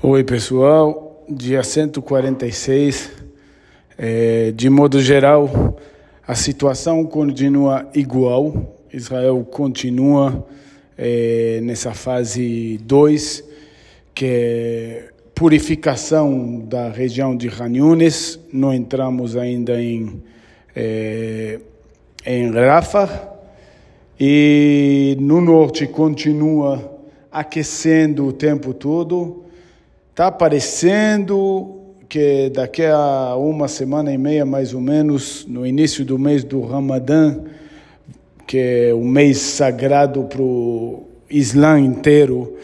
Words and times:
Oi, 0.00 0.22
pessoal. 0.22 1.26
Dia 1.28 1.64
146. 1.64 3.10
É, 3.98 4.52
de 4.52 4.70
modo 4.70 5.02
geral, 5.02 5.76
a 6.24 6.36
situação 6.36 7.04
continua 7.04 7.90
igual. 7.92 8.78
Israel 8.92 9.44
continua 9.50 10.46
é, 10.96 11.58
nessa 11.64 11.94
fase 11.94 12.78
2, 12.84 13.42
que 14.14 14.24
é 14.24 15.08
purificação 15.34 16.60
da 16.60 16.90
região 16.90 17.36
de 17.36 17.48
Hanyunes. 17.48 18.38
Não 18.52 18.72
entramos 18.72 19.36
ainda 19.36 19.82
em, 19.82 20.22
é, 20.76 21.58
em 22.24 22.52
Rafah. 22.52 23.32
E 24.18 25.16
no 25.18 25.40
norte 25.40 25.88
continua 25.88 26.88
aquecendo 27.32 28.28
o 28.28 28.32
tempo 28.32 28.72
todo 28.72 29.47
Está 30.18 30.32
parecendo 30.32 31.76
que 32.08 32.50
daqui 32.50 32.82
a 32.84 33.36
uma 33.36 33.68
semana 33.68 34.12
e 34.12 34.18
meia, 34.18 34.44
mais 34.44 34.74
ou 34.74 34.80
menos, 34.80 35.46
no 35.46 35.64
início 35.64 36.04
do 36.04 36.18
mês 36.18 36.42
do 36.42 36.60
Ramadã, 36.60 37.38
que 38.44 38.58
é 38.58 38.92
o 38.92 39.04
mês 39.04 39.38
sagrado 39.38 40.24
para 40.24 40.42
o 40.42 41.04
Islã 41.30 41.78
inteiro, 41.78 42.56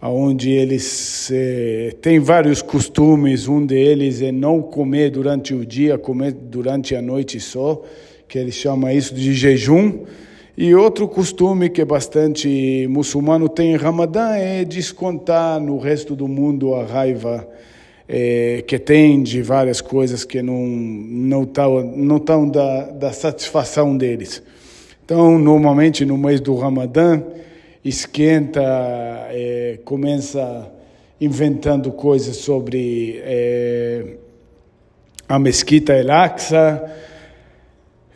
onde 0.00 0.52
eles 0.52 1.28
eh, 1.30 1.94
têm 2.00 2.18
vários 2.18 2.62
costumes. 2.62 3.46
Um 3.46 3.66
deles 3.66 4.22
é 4.22 4.32
não 4.32 4.62
comer 4.62 5.10
durante 5.10 5.52
o 5.52 5.66
dia, 5.66 5.98
comer 5.98 6.32
durante 6.32 6.96
a 6.96 7.02
noite 7.02 7.38
só, 7.40 7.82
que 8.26 8.38
eles 8.38 8.54
chamam 8.54 8.90
isso 8.90 9.14
de 9.14 9.34
jejum. 9.34 10.06
E 10.56 10.74
outro 10.74 11.08
costume 11.08 11.70
que 11.70 11.82
bastante 11.84 12.86
muçulmano 12.90 13.48
tem 13.48 13.72
em 13.72 13.76
Ramadã 13.76 14.34
é 14.34 14.64
descontar 14.64 15.58
no 15.58 15.78
resto 15.78 16.14
do 16.14 16.28
mundo 16.28 16.74
a 16.74 16.84
raiva 16.84 17.48
é, 18.06 18.62
que 18.66 18.78
tem 18.78 19.22
de 19.22 19.40
várias 19.40 19.80
coisas 19.80 20.24
que 20.24 20.42
não 20.42 20.66
não 20.66 21.42
estão 21.44 21.82
não 21.82 22.18
tão 22.18 22.48
da, 22.48 22.90
da 22.90 23.12
satisfação 23.12 23.96
deles. 23.96 24.42
Então, 25.04 25.38
normalmente 25.38 26.04
no 26.04 26.18
mês 26.18 26.38
do 26.38 26.54
Ramadã, 26.54 27.22
esquenta, 27.82 28.62
é, 29.30 29.78
começa 29.84 30.70
inventando 31.18 31.90
coisas 31.92 32.36
sobre 32.36 33.20
é, 33.24 34.16
a 35.28 35.38
mesquita 35.38 35.94
El-Aqsa, 35.94 36.82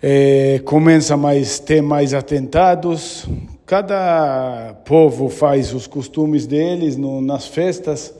é, 0.08 0.60
começa 0.64 1.16
mais 1.16 1.58
ter 1.58 1.82
mais 1.82 2.14
atentados. 2.14 3.26
Cada 3.66 4.72
povo 4.84 5.28
faz 5.28 5.74
os 5.74 5.88
costumes 5.88 6.46
deles 6.46 6.96
no, 6.96 7.20
nas 7.20 7.48
festas, 7.48 8.14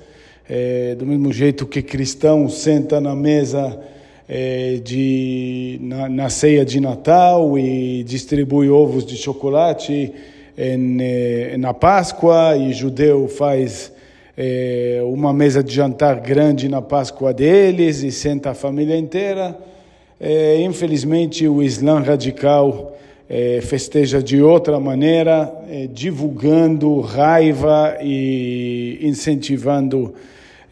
é, 0.50 0.96
do 0.96 1.06
mesmo 1.06 1.32
jeito 1.32 1.64
que 1.64 1.80
cristão 1.80 2.48
senta 2.48 3.00
na 3.00 3.14
mesa 3.14 3.80
é, 4.28 4.80
de 4.82 5.78
na, 5.80 6.08
na, 6.08 6.28
ceia 6.28 6.64
de 6.64 6.80
Natal 6.80 7.56
e 7.56 8.02
distribui 8.02 8.68
ovos 8.68 9.06
de 9.06 9.16
chocolate 9.16 10.12
em, 10.58 10.98
é, 11.00 11.56
na 11.56 11.72
Páscoa 11.72 12.56
e 12.56 12.72
judeu 12.72 13.28
faz 13.28 13.92
é, 14.36 15.02
uma 15.04 15.32
mesa 15.32 15.62
de 15.62 15.72
jantar 15.72 16.18
grande 16.18 16.68
na 16.68 16.82
Páscoa 16.82 17.32
deles 17.32 18.02
e 18.02 18.10
senta 18.10 18.50
a 18.50 18.54
família 18.54 18.98
inteira. 18.98 19.75
É, 20.18 20.60
infelizmente, 20.62 21.46
o 21.46 21.62
Islã 21.62 22.00
radical 22.00 22.96
é, 23.28 23.60
festeja 23.60 24.22
de 24.22 24.40
outra 24.40 24.80
maneira, 24.80 25.52
é, 25.68 25.86
divulgando 25.86 27.00
raiva 27.00 27.98
e 28.00 28.98
incentivando 29.02 30.14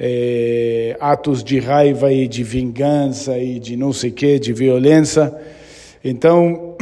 é, 0.00 0.96
atos 0.98 1.44
de 1.44 1.58
raiva 1.58 2.10
e 2.10 2.26
de 2.26 2.42
vingança 2.42 3.36
e 3.38 3.58
de 3.58 3.76
não 3.76 3.92
sei 3.92 4.10
que, 4.10 4.38
de 4.38 4.52
violência. 4.52 5.34
Então, 6.02 6.74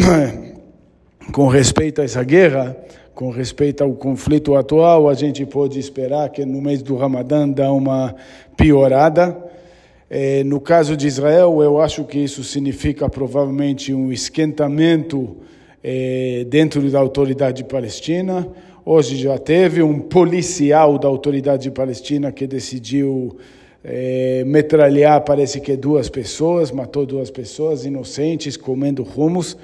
com 1.32 1.48
respeito 1.48 2.00
a 2.00 2.04
essa 2.04 2.22
guerra, 2.22 2.76
com 3.12 3.31
respeito 3.31 3.82
ao 3.82 3.92
conflito 3.92 4.54
atual, 4.54 5.08
a 5.08 5.14
gente 5.14 5.44
pode 5.44 5.81
esperar 5.81 6.31
que 6.31 6.44
no 6.44 6.62
mês 6.62 6.81
do 6.81 6.97
Ramadã 6.97 7.48
dá 7.48 7.72
uma 7.72 8.14
piorada. 8.56 9.50
É, 10.15 10.45
no 10.45 10.61
caso 10.61 10.95
de 10.95 11.06
Israel, 11.06 11.62
eu 11.62 11.81
acho 11.81 12.05
que 12.05 12.19
isso 12.19 12.45
significa 12.45 13.09
provavelmente 13.09 13.95
um 13.95 14.12
esquentamento 14.12 15.39
é, 15.83 16.45
dentro 16.50 16.83
da 16.91 16.99
autoridade 16.99 17.65
palestina. 17.65 18.47
Hoje 18.84 19.17
já 19.17 19.39
teve 19.39 19.83
um 19.83 19.99
policial 19.99 20.99
da 20.99 21.09
autoridade 21.09 21.71
palestina 21.71 22.31
que 22.31 22.47
decidiu 22.47 23.39
é, 23.83 24.45
metralhar, 24.45 25.19
parece 25.23 25.62
que 25.62 25.75
duas 25.78 26.11
pessoas, 26.11 26.71
matou 26.71 27.06
duas 27.06 27.31
pessoas 27.31 27.87
inocentes 27.87 28.55
comendo 28.55 29.03
rumos. 29.03 29.56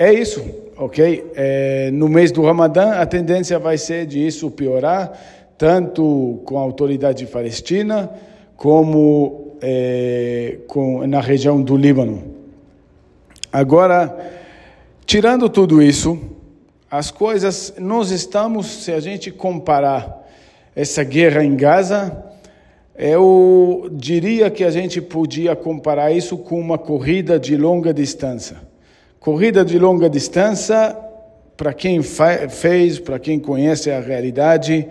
É 0.00 0.10
isso, 0.10 0.42
ok? 0.74 1.32
É, 1.34 1.90
no 1.92 2.08
mês 2.08 2.32
do 2.32 2.40
Ramadã, 2.40 2.92
a 2.92 3.04
tendência 3.04 3.58
vai 3.58 3.76
ser 3.76 4.06
de 4.06 4.26
isso 4.26 4.50
piorar 4.50 5.37
tanto 5.58 6.40
com 6.44 6.56
a 6.56 6.60
autoridade 6.60 7.26
palestina 7.26 8.08
como 8.56 9.56
é, 9.60 10.58
com, 10.68 11.04
na 11.06 11.20
região 11.20 11.60
do 11.60 11.76
Líbano. 11.76 12.22
Agora, 13.52 14.16
tirando 15.04 15.48
tudo 15.48 15.82
isso, 15.82 16.16
as 16.88 17.10
coisas, 17.10 17.74
nós 17.76 18.10
estamos, 18.10 18.66
se 18.66 18.92
a 18.92 19.00
gente 19.00 19.32
comparar 19.32 20.26
essa 20.76 21.02
guerra 21.02 21.44
em 21.44 21.56
Gaza, 21.56 22.24
eu 22.96 23.88
diria 23.92 24.50
que 24.50 24.62
a 24.62 24.70
gente 24.70 25.00
podia 25.00 25.56
comparar 25.56 26.12
isso 26.12 26.38
com 26.38 26.58
uma 26.58 26.78
corrida 26.78 27.38
de 27.38 27.56
longa 27.56 27.92
distância. 27.92 28.56
Corrida 29.18 29.64
de 29.64 29.78
longa 29.78 30.08
distância, 30.08 30.96
para 31.56 31.72
quem 31.72 32.00
fez, 32.02 33.00
para 33.00 33.18
quem 33.18 33.38
conhece 33.38 33.90
a 33.90 34.00
realidade, 34.00 34.86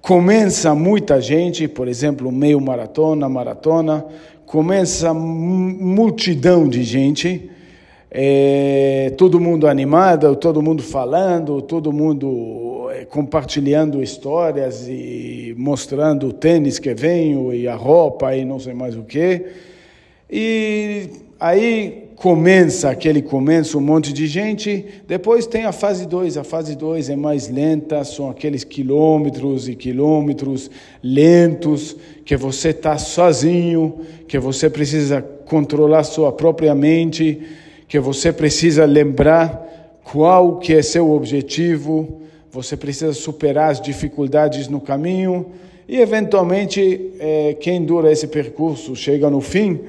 começa 0.00 0.74
muita 0.74 1.20
gente, 1.20 1.66
por 1.66 1.88
exemplo, 1.88 2.30
meio 2.30 2.60
maratona, 2.60 3.28
maratona, 3.28 4.04
começa 4.46 5.12
multidão 5.12 6.68
de 6.68 6.84
gente, 6.84 7.50
é, 8.10 9.12
todo 9.18 9.40
mundo 9.40 9.66
animado, 9.66 10.34
todo 10.36 10.62
mundo 10.62 10.82
falando, 10.82 11.60
todo 11.60 11.92
mundo 11.92 12.88
é, 12.92 13.04
compartilhando 13.04 14.02
histórias 14.02 14.86
e 14.88 15.54
mostrando 15.58 16.28
o 16.28 16.32
tênis 16.32 16.78
que 16.78 16.94
vem 16.94 17.54
e 17.54 17.66
a 17.68 17.74
roupa 17.74 18.34
e 18.34 18.44
não 18.44 18.58
sei 18.58 18.72
mais 18.72 18.96
o 18.96 19.02
que. 19.02 19.44
E 20.30 21.10
aí 21.38 22.05
começa 22.16 22.88
aquele 22.88 23.20
começo, 23.20 23.76
um 23.76 23.82
monte 23.82 24.10
de 24.10 24.26
gente, 24.26 24.86
depois 25.06 25.46
tem 25.46 25.66
a 25.66 25.72
fase 25.72 26.06
2. 26.06 26.38
A 26.38 26.44
fase 26.44 26.74
2 26.74 27.10
é 27.10 27.14
mais 27.14 27.48
lenta, 27.48 28.02
são 28.04 28.30
aqueles 28.30 28.64
quilômetros 28.64 29.68
e 29.68 29.76
quilômetros 29.76 30.70
lentos, 31.02 31.94
que 32.24 32.34
você 32.34 32.70
está 32.70 32.96
sozinho, 32.96 34.00
que 34.26 34.38
você 34.38 34.70
precisa 34.70 35.20
controlar 35.20 36.04
sua 36.04 36.32
própria 36.32 36.74
mente, 36.74 37.42
que 37.86 38.00
você 38.00 38.32
precisa 38.32 38.86
lembrar 38.86 40.00
qual 40.02 40.56
que 40.56 40.72
é 40.72 40.80
seu 40.80 41.10
objetivo, 41.10 42.22
você 42.50 42.78
precisa 42.78 43.12
superar 43.12 43.70
as 43.70 43.80
dificuldades 43.80 44.68
no 44.68 44.80
caminho 44.80 45.48
e 45.86 46.00
eventualmente 46.00 47.12
é, 47.20 47.54
quem 47.60 47.84
dura 47.84 48.10
esse 48.10 48.26
percurso 48.26 48.96
chega 48.96 49.28
no 49.28 49.42
fim, 49.42 49.80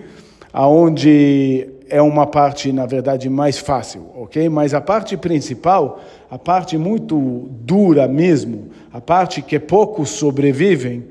aonde 0.52 1.70
é 1.90 2.02
uma 2.02 2.26
parte, 2.26 2.72
na 2.72 2.86
verdade, 2.86 3.30
mais 3.30 3.58
fácil, 3.58 4.06
ok? 4.16 4.50
Mas 4.50 4.74
a 4.74 4.82
parte 4.82 5.16
principal, 5.18 6.02
a 6.30 6.38
parte 6.38 6.78
muito 6.78 7.50
dura 7.62 8.08
mesmo, 8.08 8.70
a 8.92 9.02
parte 9.02 9.42
que 9.42 9.60
poucos 9.60 10.10
sobrevivem, 10.10 11.06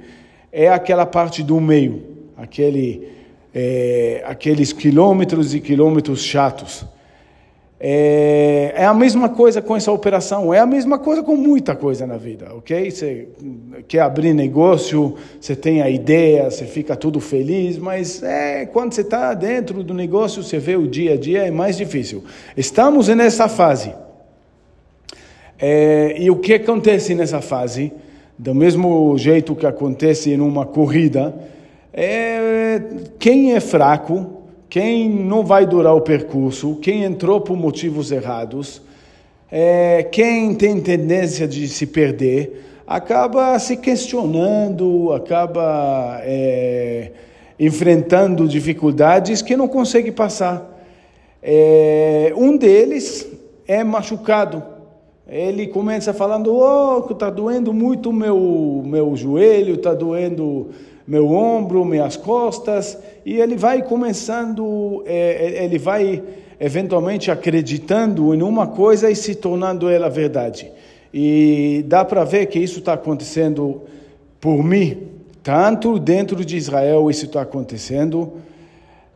é 0.52 0.68
aquela 0.68 1.04
parte 1.04 1.42
do 1.42 1.60
meio, 1.60 2.02
aquele, 2.36 3.08
é, 3.54 4.22
aqueles 4.26 4.72
quilômetros 4.72 5.54
e 5.54 5.60
quilômetros 5.60 6.22
chatos. 6.22 6.84
É, 7.78 8.72
é, 8.74 8.86
a 8.86 8.94
mesma 8.94 9.28
coisa 9.28 9.60
com 9.60 9.76
essa 9.76 9.92
operação, 9.92 10.52
é 10.52 10.58
a 10.58 10.66
mesma 10.66 10.98
coisa 10.98 11.22
com 11.22 11.36
muita 11.36 11.76
coisa 11.76 12.06
na 12.06 12.16
vida, 12.16 12.54
ok? 12.54 12.90
Você 12.90 13.28
quer 13.86 14.00
abrir 14.00 14.32
negócio, 14.32 15.14
você 15.38 15.54
tem 15.54 15.82
a 15.82 15.90
ideia, 15.90 16.50
você 16.50 16.64
fica 16.64 16.96
tudo 16.96 17.20
feliz, 17.20 17.76
mas 17.76 18.22
é, 18.22 18.64
quando 18.64 18.94
você 18.94 19.02
está 19.02 19.34
dentro 19.34 19.82
do 19.82 19.92
negócio, 19.92 20.42
você 20.42 20.58
vê 20.58 20.74
o 20.74 20.88
dia 20.88 21.14
a 21.14 21.16
dia, 21.18 21.42
é 21.42 21.50
mais 21.50 21.76
difícil. 21.76 22.24
Estamos 22.56 23.08
nessa 23.08 23.46
fase. 23.46 23.92
É, 25.58 26.16
e 26.18 26.30
o 26.30 26.36
que 26.36 26.54
acontece 26.54 27.14
nessa 27.14 27.42
fase? 27.42 27.92
Do 28.38 28.54
mesmo 28.54 29.16
jeito 29.18 29.54
que 29.54 29.66
acontece 29.66 30.30
em 30.30 30.40
uma 30.40 30.64
corrida, 30.64 31.34
é, 31.92 32.80
quem 33.18 33.54
é 33.54 33.60
fraco 33.60 34.35
quem 34.76 35.08
não 35.08 35.42
vai 35.42 35.64
durar 35.64 35.94
o 35.94 36.02
percurso, 36.02 36.76
quem 36.82 37.02
entrou 37.02 37.40
por 37.40 37.56
motivos 37.56 38.12
errados, 38.12 38.82
é, 39.50 40.02
quem 40.02 40.54
tem 40.54 40.78
tendência 40.82 41.48
de 41.48 41.66
se 41.66 41.86
perder, 41.86 42.62
acaba 42.86 43.58
se 43.58 43.78
questionando, 43.78 45.14
acaba 45.14 46.20
é, 46.24 47.10
enfrentando 47.58 48.46
dificuldades 48.46 49.40
que 49.40 49.56
não 49.56 49.66
consegue 49.66 50.12
passar. 50.12 50.84
É, 51.42 52.34
um 52.36 52.54
deles 52.54 53.26
é 53.66 53.82
machucado. 53.82 54.62
Ele 55.26 55.68
começa 55.68 56.12
falando: 56.12 56.54
Oh, 56.54 57.10
está 57.10 57.30
doendo 57.30 57.72
muito 57.72 58.12
meu 58.12 58.82
meu 58.84 59.16
joelho, 59.16 59.76
está 59.76 59.94
doendo 59.94 60.68
meu 61.06 61.30
ombro, 61.30 61.82
minhas 61.82 62.14
costas, 62.14 62.98
e 63.26 63.40
ele 63.40 63.56
vai 63.56 63.82
começando, 63.82 65.02
é, 65.04 65.56
é, 65.58 65.64
ele 65.64 65.78
vai 65.78 66.22
eventualmente 66.60 67.28
acreditando 67.28 68.32
em 68.32 68.40
uma 68.40 68.68
coisa 68.68 69.10
e 69.10 69.16
se 69.16 69.34
tornando 69.34 69.88
ela 69.88 70.08
verdade. 70.08 70.70
E 71.12 71.84
dá 71.88 72.04
para 72.04 72.22
ver 72.22 72.46
que 72.46 72.56
isso 72.56 72.78
está 72.78 72.92
acontecendo 72.92 73.82
por 74.40 74.62
mim, 74.62 75.08
tanto 75.42 75.98
dentro 75.98 76.44
de 76.44 76.56
Israel 76.56 77.10
isso 77.10 77.24
está 77.24 77.42
acontecendo, 77.42 78.34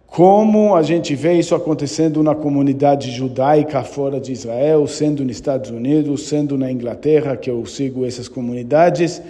como 0.08 0.74
a 0.74 0.82
gente 0.82 1.14
vê 1.14 1.34
isso 1.34 1.54
acontecendo 1.54 2.20
na 2.20 2.34
comunidade 2.34 3.12
judaica 3.12 3.84
fora 3.84 4.18
de 4.18 4.32
Israel, 4.32 4.88
sendo 4.88 5.24
nos 5.24 5.36
Estados 5.36 5.70
Unidos, 5.70 6.26
sendo 6.26 6.58
na 6.58 6.68
Inglaterra, 6.68 7.36
que 7.36 7.48
eu 7.48 7.64
sigo 7.64 8.04
essas 8.04 8.26
comunidades, 8.26 9.22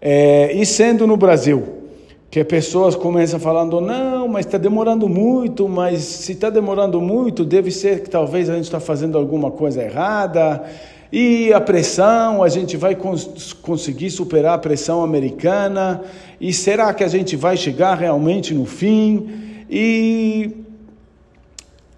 é, 0.00 0.50
e 0.54 0.64
sendo 0.64 1.06
no 1.06 1.18
Brasil 1.18 1.83
que 2.34 2.42
pessoas 2.42 2.96
começam 2.96 3.38
falando, 3.38 3.80
não, 3.80 4.26
mas 4.26 4.44
está 4.44 4.58
demorando 4.58 5.08
muito, 5.08 5.68
mas 5.68 6.00
se 6.00 6.32
está 6.32 6.50
demorando 6.50 7.00
muito, 7.00 7.44
deve 7.44 7.70
ser 7.70 8.02
que 8.02 8.10
talvez 8.10 8.50
a 8.50 8.56
gente 8.56 8.64
está 8.64 8.80
fazendo 8.80 9.16
alguma 9.16 9.52
coisa 9.52 9.80
errada, 9.80 10.64
e 11.12 11.52
a 11.52 11.60
pressão, 11.60 12.42
a 12.42 12.48
gente 12.48 12.76
vai 12.76 12.96
cons 12.96 13.52
conseguir 13.62 14.10
superar 14.10 14.54
a 14.54 14.58
pressão 14.58 15.04
americana, 15.04 16.02
e 16.40 16.52
será 16.52 16.92
que 16.92 17.04
a 17.04 17.06
gente 17.06 17.36
vai 17.36 17.56
chegar 17.56 17.94
realmente 17.94 18.52
no 18.52 18.66
fim? 18.66 19.64
E 19.70 20.56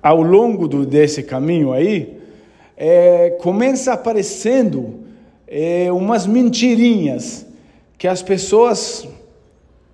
ao 0.02 0.20
longo 0.20 0.68
do, 0.68 0.84
desse 0.84 1.22
caminho 1.22 1.72
aí, 1.72 2.20
é, 2.76 3.30
começa 3.40 3.94
aparecendo 3.94 4.96
é, 5.48 5.90
umas 5.90 6.26
mentirinhas 6.26 7.46
que 7.96 8.06
as 8.06 8.20
pessoas 8.20 9.08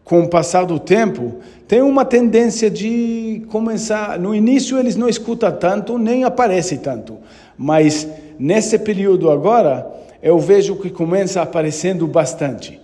com 0.05 0.21
o 0.23 0.29
passar 0.29 0.65
do 0.65 0.79
tempo, 0.79 1.37
tem 1.69 1.81
uma 1.81 2.05
tendência 2.05 2.71
de 2.71 3.43
começar. 3.49 4.19
No 4.19 4.35
início 4.35 4.79
eles 4.79 4.97
não 4.97 5.09
escutam 5.09 5.53
tanto, 5.53 5.99
nem 5.99 6.25
aparece 6.25 6.79
tanto, 6.79 7.19
mas 7.57 8.07
nesse 8.39 8.79
período 8.79 9.31
agora 9.31 9.87
eu 10.23 10.39
vejo 10.39 10.77
que 10.77 10.91
começa 10.91 11.41
aparecendo 11.41 12.07
bastante. 12.07 12.81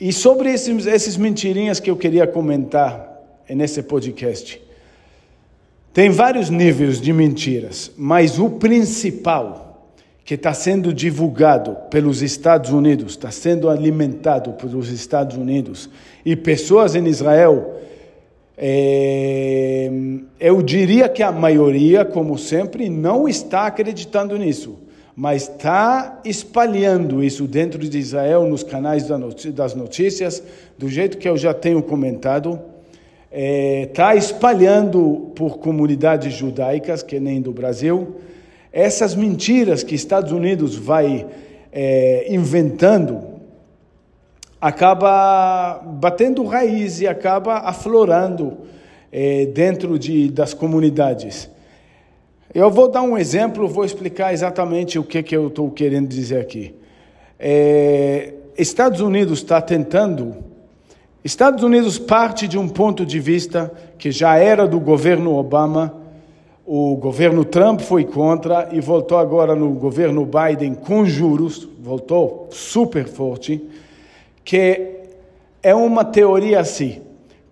E 0.00 0.12
sobre 0.12 0.52
esses, 0.52 0.86
esses 0.86 1.16
mentirinhas 1.16 1.78
que 1.78 1.90
eu 1.90 1.96
queria 1.96 2.26
comentar 2.26 3.20
nesse 3.48 3.82
podcast, 3.82 4.60
tem 5.92 6.10
vários 6.10 6.48
níveis 6.48 7.00
de 7.00 7.12
mentiras, 7.12 7.92
mas 7.96 8.38
o 8.38 8.48
principal 8.48 9.71
que 10.24 10.34
está 10.34 10.54
sendo 10.54 10.92
divulgado 10.92 11.76
pelos 11.90 12.22
Estados 12.22 12.70
Unidos, 12.70 13.12
está 13.12 13.30
sendo 13.30 13.68
alimentado 13.68 14.52
pelos 14.52 14.88
Estados 14.88 15.36
Unidos. 15.36 15.90
E 16.24 16.36
pessoas 16.36 16.94
em 16.94 17.06
Israel, 17.06 17.80
é, 18.56 19.90
eu 20.38 20.62
diria 20.62 21.08
que 21.08 21.22
a 21.22 21.32
maioria, 21.32 22.04
como 22.04 22.38
sempre, 22.38 22.88
não 22.88 23.28
está 23.28 23.66
acreditando 23.66 24.38
nisso, 24.38 24.78
mas 25.16 25.42
está 25.42 26.20
espalhando 26.24 27.22
isso 27.22 27.46
dentro 27.48 27.80
de 27.80 27.98
Israel, 27.98 28.46
nos 28.46 28.62
canais 28.62 29.08
das 29.52 29.74
notícias, 29.74 30.42
do 30.78 30.88
jeito 30.88 31.18
que 31.18 31.28
eu 31.28 31.36
já 31.36 31.52
tenho 31.52 31.82
comentado, 31.82 32.60
está 33.30 34.14
é, 34.14 34.18
espalhando 34.18 35.32
por 35.34 35.58
comunidades 35.58 36.32
judaicas, 36.32 37.02
que 37.02 37.18
nem 37.18 37.40
do 37.40 37.52
Brasil, 37.52 38.16
essas 38.72 39.14
mentiras 39.14 39.82
que 39.82 39.94
Estados 39.94 40.32
Unidos 40.32 40.74
vai 40.74 41.26
é, 41.70 42.26
inventando 42.32 43.32
acaba 44.60 45.82
batendo 45.84 46.44
raiz 46.44 47.00
e 47.00 47.08
acaba 47.08 47.58
aflorando 47.58 48.58
é, 49.10 49.46
dentro 49.46 49.98
de, 49.98 50.30
das 50.30 50.54
comunidades. 50.54 51.50
Eu 52.54 52.70
vou 52.70 52.88
dar 52.88 53.02
um 53.02 53.18
exemplo, 53.18 53.66
vou 53.66 53.84
explicar 53.84 54.32
exatamente 54.32 54.98
o 54.98 55.02
que, 55.02 55.20
que 55.22 55.36
eu 55.36 55.48
estou 55.48 55.70
querendo 55.70 56.06
dizer 56.06 56.38
aqui. 56.38 56.74
É, 57.40 58.34
Estados 58.56 59.00
Unidos 59.00 59.40
está 59.40 59.60
tentando. 59.60 60.36
Estados 61.24 61.64
Unidos 61.64 61.98
parte 61.98 62.46
de 62.46 62.56
um 62.56 62.68
ponto 62.68 63.04
de 63.04 63.18
vista 63.18 63.72
que 63.98 64.12
já 64.12 64.36
era 64.36 64.66
do 64.66 64.78
governo 64.78 65.34
Obama 65.34 66.01
o 66.64 66.96
governo 66.96 67.44
Trump 67.44 67.80
foi 67.80 68.04
contra 68.04 68.68
e 68.70 68.80
voltou 68.80 69.18
agora 69.18 69.54
no 69.54 69.70
governo 69.70 70.24
Biden 70.26 70.74
com 70.74 71.04
juros, 71.04 71.68
voltou 71.80 72.48
super 72.50 73.06
forte, 73.08 73.60
que 74.44 74.90
é 75.62 75.74
uma 75.74 76.04
teoria 76.04 76.60
assim. 76.60 77.02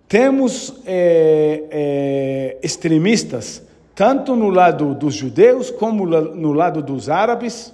Temos 0.07 0.81
é, 0.85 1.63
é, 1.69 2.57
extremistas, 2.63 3.61
tanto 3.93 4.35
no 4.35 4.49
lado 4.49 4.95
dos 4.95 5.13
judeus 5.13 5.69
como 5.69 6.05
no 6.05 6.53
lado 6.53 6.81
dos 6.81 7.09
árabes. 7.09 7.73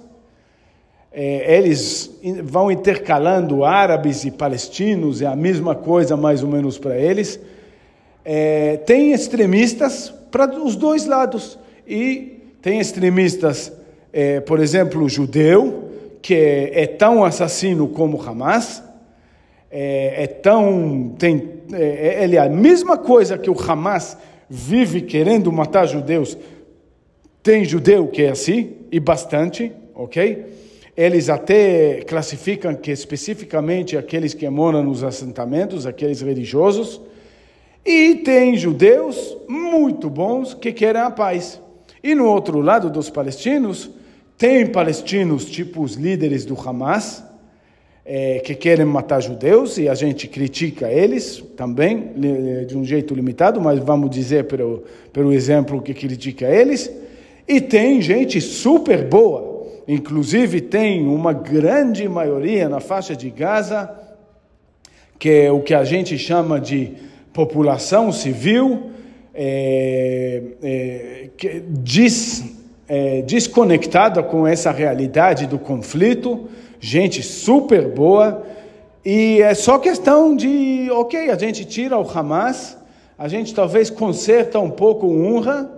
É, 1.12 1.56
eles 1.56 2.18
vão 2.42 2.70
intercalando 2.70 3.64
árabes 3.64 4.24
e 4.24 4.30
palestinos, 4.30 5.22
é 5.22 5.26
a 5.26 5.36
mesma 5.36 5.74
coisa 5.74 6.16
mais 6.16 6.42
ou 6.42 6.48
menos 6.48 6.78
para 6.78 6.96
eles. 6.96 7.40
Tem 8.84 9.12
extremistas 9.12 10.12
para 10.30 10.50
os 10.62 10.76
dois 10.76 11.06
lados. 11.06 11.58
E 11.86 12.38
tem 12.60 12.80
extremistas, 12.80 13.72
é, 14.12 14.40
por 14.40 14.60
exemplo, 14.60 15.02
o 15.02 15.08
judeu, 15.08 15.90
que 16.20 16.34
é, 16.34 16.82
é 16.82 16.86
tão 16.86 17.24
assassino 17.24 17.88
como 17.88 18.20
Hamas, 18.20 18.82
é, 19.70 20.24
é 20.24 20.26
tão. 20.26 21.14
Tem, 21.18 21.60
é, 21.72 22.24
ele 22.24 22.36
é 22.36 22.40
a 22.40 22.48
mesma 22.48 22.96
coisa 22.96 23.38
que 23.38 23.50
o 23.50 23.56
Hamas 23.58 24.16
vive 24.48 25.02
querendo 25.02 25.52
matar 25.52 25.86
judeus. 25.86 26.36
Tem 27.42 27.64
judeu 27.64 28.08
que 28.08 28.22
é 28.22 28.30
assim, 28.30 28.72
e 28.90 28.98
bastante, 28.98 29.72
ok? 29.94 30.46
Eles 30.96 31.30
até 31.30 32.02
classificam 32.06 32.74
que 32.74 32.90
especificamente 32.90 33.96
aqueles 33.96 34.34
que 34.34 34.48
moram 34.50 34.82
nos 34.82 35.04
assentamentos, 35.04 35.86
aqueles 35.86 36.20
religiosos, 36.20 37.00
e 37.88 38.16
tem 38.16 38.54
judeus 38.54 39.34
muito 39.48 40.10
bons 40.10 40.52
que 40.52 40.74
querem 40.74 41.00
a 41.00 41.10
paz. 41.10 41.58
E 42.04 42.14
no 42.14 42.26
outro 42.26 42.60
lado 42.60 42.90
dos 42.90 43.08
palestinos, 43.08 43.90
tem 44.36 44.66
palestinos, 44.66 45.46
tipo 45.46 45.82
os 45.82 45.94
líderes 45.94 46.44
do 46.44 46.54
Hamas, 46.54 47.24
é, 48.04 48.40
que 48.40 48.54
querem 48.54 48.84
matar 48.84 49.20
judeus, 49.20 49.78
e 49.78 49.88
a 49.88 49.94
gente 49.94 50.28
critica 50.28 50.92
eles 50.92 51.42
também, 51.56 52.12
de 52.66 52.76
um 52.76 52.84
jeito 52.84 53.14
limitado, 53.14 53.58
mas 53.58 53.78
vamos 53.78 54.10
dizer 54.10 54.44
pelo, 54.44 54.84
pelo 55.10 55.32
exemplo 55.32 55.80
que 55.80 55.94
critica 55.94 56.46
eles. 56.46 56.92
E 57.48 57.58
tem 57.58 58.02
gente 58.02 58.38
super 58.38 59.02
boa, 59.08 59.66
inclusive 59.88 60.60
tem 60.60 61.06
uma 61.06 61.32
grande 61.32 62.06
maioria 62.06 62.68
na 62.68 62.80
faixa 62.80 63.16
de 63.16 63.30
Gaza, 63.30 63.90
que 65.18 65.30
é 65.30 65.50
o 65.50 65.60
que 65.60 65.72
a 65.72 65.84
gente 65.84 66.18
chama 66.18 66.60
de 66.60 67.07
população 67.38 68.10
civil 68.10 68.90
é, 69.32 70.42
é, 70.60 71.30
é, 72.88 73.22
desconectada 73.22 74.24
com 74.24 74.44
essa 74.44 74.72
realidade 74.72 75.46
do 75.46 75.56
conflito, 75.56 76.48
gente 76.80 77.22
super 77.22 77.90
boa, 77.90 78.44
e 79.04 79.40
é 79.40 79.54
só 79.54 79.78
questão 79.78 80.34
de, 80.34 80.88
ok, 80.90 81.30
a 81.30 81.38
gente 81.38 81.64
tira 81.64 81.96
o 81.96 82.02
Hamas, 82.02 82.76
a 83.16 83.28
gente 83.28 83.54
talvez 83.54 83.88
conserta 83.88 84.58
um 84.58 84.70
pouco 84.70 85.06
o 85.06 85.12
UNRWA, 85.12 85.70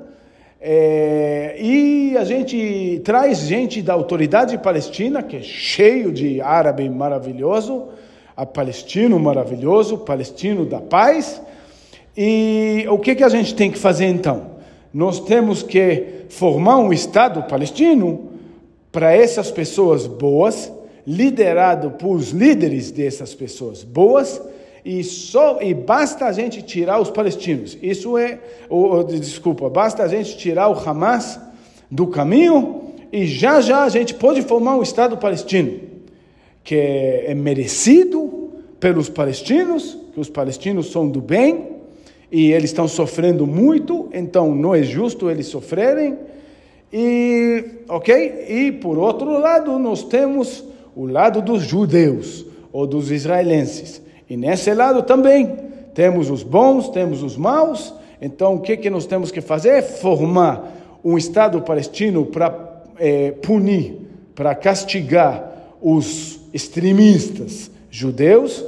é, 0.62 1.56
e 1.60 2.16
a 2.16 2.24
gente 2.24 3.02
traz 3.04 3.40
gente 3.40 3.82
da 3.82 3.92
autoridade 3.92 4.56
palestina, 4.56 5.22
que 5.22 5.36
é 5.36 5.42
cheio 5.42 6.10
de 6.10 6.40
árabe 6.40 6.88
maravilhoso, 6.88 7.88
a 8.34 8.46
palestino 8.46 9.18
maravilhoso, 9.18 9.98
palestino 9.98 10.64
da 10.64 10.80
paz, 10.80 11.42
e 12.22 12.84
o 12.90 12.98
que, 12.98 13.14
que 13.14 13.24
a 13.24 13.30
gente 13.30 13.54
tem 13.54 13.70
que 13.70 13.78
fazer 13.78 14.04
então? 14.04 14.50
Nós 14.92 15.20
temos 15.20 15.62
que 15.62 16.26
formar 16.28 16.76
um 16.76 16.92
Estado 16.92 17.44
palestino 17.44 18.28
para 18.92 19.16
essas 19.16 19.50
pessoas 19.50 20.06
boas, 20.06 20.70
liderado 21.06 21.92
por 21.92 22.14
os 22.14 22.28
líderes 22.28 22.90
dessas 22.90 23.34
pessoas 23.34 23.82
boas, 23.82 24.38
e 24.84 25.02
só 25.02 25.62
e 25.62 25.72
basta 25.72 26.26
a 26.26 26.32
gente 26.32 26.60
tirar 26.60 27.00
os 27.00 27.10
palestinos. 27.10 27.78
Isso 27.80 28.18
é, 28.18 28.38
ou, 28.68 28.96
ou, 28.96 29.04
desculpa, 29.04 29.70
basta 29.70 30.02
a 30.02 30.08
gente 30.08 30.36
tirar 30.36 30.68
o 30.68 30.78
Hamas 30.78 31.40
do 31.90 32.06
caminho 32.06 32.82
e 33.10 33.24
já 33.24 33.62
já 33.62 33.82
a 33.82 33.88
gente 33.88 34.12
pode 34.12 34.42
formar 34.42 34.76
um 34.76 34.82
Estado 34.82 35.16
palestino. 35.16 35.80
que 36.62 36.74
é 36.74 37.32
merecido 37.34 38.50
pelos 38.78 39.08
palestinos, 39.08 39.96
que 40.12 40.20
os 40.20 40.28
palestinos 40.28 40.92
são 40.92 41.08
do 41.08 41.22
bem 41.22 41.79
e 42.30 42.52
eles 42.52 42.70
estão 42.70 42.86
sofrendo 42.86 43.46
muito, 43.46 44.08
então 44.12 44.54
não 44.54 44.74
é 44.74 44.82
justo 44.82 45.28
eles 45.28 45.46
sofrerem. 45.46 46.16
E, 46.92 47.64
ok? 47.88 48.46
E 48.48 48.72
por 48.72 48.98
outro 48.98 49.38
lado, 49.38 49.78
nós 49.78 50.02
temos 50.04 50.64
o 50.94 51.06
lado 51.06 51.40
dos 51.42 51.62
judeus 51.62 52.46
ou 52.72 52.86
dos 52.86 53.10
israelenses. 53.10 54.02
E 54.28 54.36
nesse 54.36 54.72
lado 54.72 55.02
também 55.02 55.56
temos 55.94 56.30
os 56.30 56.42
bons, 56.42 56.88
temos 56.88 57.22
os 57.22 57.36
maus. 57.36 57.92
Então, 58.20 58.54
o 58.54 58.60
que, 58.60 58.76
que 58.76 58.90
nós 58.90 59.06
temos 59.06 59.30
que 59.30 59.40
fazer? 59.40 59.70
É 59.70 59.82
formar 59.82 61.00
um 61.02 61.16
Estado 61.16 61.60
palestino 61.62 62.26
para 62.26 62.82
é, 62.98 63.32
punir, 63.32 63.96
para 64.34 64.54
castigar 64.54 65.76
os 65.80 66.40
extremistas 66.52 67.70
judeus. 67.90 68.64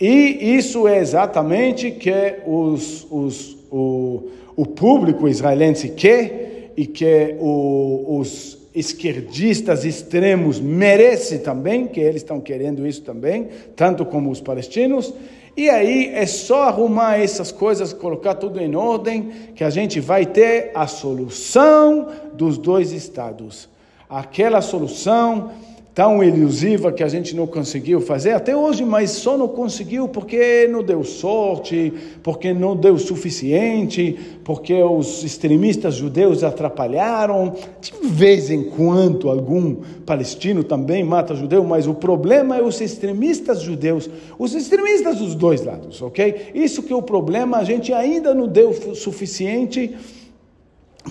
E 0.00 0.56
isso 0.56 0.88
é 0.88 0.98
exatamente 0.98 1.90
que 1.90 2.36
os, 2.46 3.06
os, 3.10 3.56
o, 3.70 4.28
o 4.56 4.66
público 4.66 5.28
israelense 5.28 5.90
quer 5.90 6.72
e 6.76 6.86
que 6.86 7.36
o, 7.38 8.18
os 8.18 8.58
esquerdistas 8.74 9.84
extremos 9.84 10.58
merecem 10.58 11.38
também, 11.38 11.86
que 11.86 12.00
eles 12.00 12.22
estão 12.22 12.40
querendo 12.40 12.86
isso 12.86 13.02
também, 13.02 13.48
tanto 13.76 14.04
como 14.04 14.30
os 14.30 14.40
palestinos. 14.40 15.14
E 15.56 15.70
aí 15.70 16.10
é 16.12 16.26
só 16.26 16.64
arrumar 16.64 17.20
essas 17.20 17.52
coisas, 17.52 17.92
colocar 17.92 18.34
tudo 18.34 18.60
em 18.60 18.74
ordem, 18.74 19.30
que 19.54 19.62
a 19.62 19.70
gente 19.70 20.00
vai 20.00 20.26
ter 20.26 20.72
a 20.74 20.88
solução 20.88 22.08
dos 22.32 22.58
dois 22.58 22.90
estados. 22.90 23.68
Aquela 24.10 24.60
solução 24.60 25.52
tão 25.94 26.24
elusiva 26.24 26.90
que 26.90 27.04
a 27.04 27.08
gente 27.08 27.36
não 27.36 27.46
conseguiu 27.46 28.00
fazer 28.00 28.32
até 28.32 28.56
hoje, 28.56 28.84
mas 28.84 29.10
só 29.10 29.38
não 29.38 29.46
conseguiu 29.46 30.08
porque 30.08 30.66
não 30.66 30.82
deu 30.82 31.04
sorte, 31.04 31.92
porque 32.20 32.52
não 32.52 32.74
deu 32.74 32.98
suficiente, 32.98 34.18
porque 34.42 34.74
os 34.74 35.22
extremistas 35.22 35.94
judeus 35.94 36.42
atrapalharam. 36.42 37.54
De 37.80 37.92
vez 38.08 38.50
em 38.50 38.64
quando 38.64 39.30
algum 39.30 39.76
palestino 40.04 40.64
também 40.64 41.04
mata 41.04 41.36
judeu, 41.36 41.62
mas 41.62 41.86
o 41.86 41.94
problema 41.94 42.56
é 42.56 42.62
os 42.62 42.80
extremistas 42.80 43.60
judeus, 43.60 44.10
os 44.36 44.52
extremistas 44.52 45.18
dos 45.18 45.36
dois 45.36 45.64
lados, 45.64 46.02
ok? 46.02 46.50
Isso 46.54 46.82
que 46.82 46.92
é 46.92 46.96
o 46.96 47.02
problema, 47.02 47.58
a 47.58 47.64
gente 47.64 47.92
ainda 47.92 48.34
não 48.34 48.48
deu 48.48 48.72
suficiente 48.96 49.94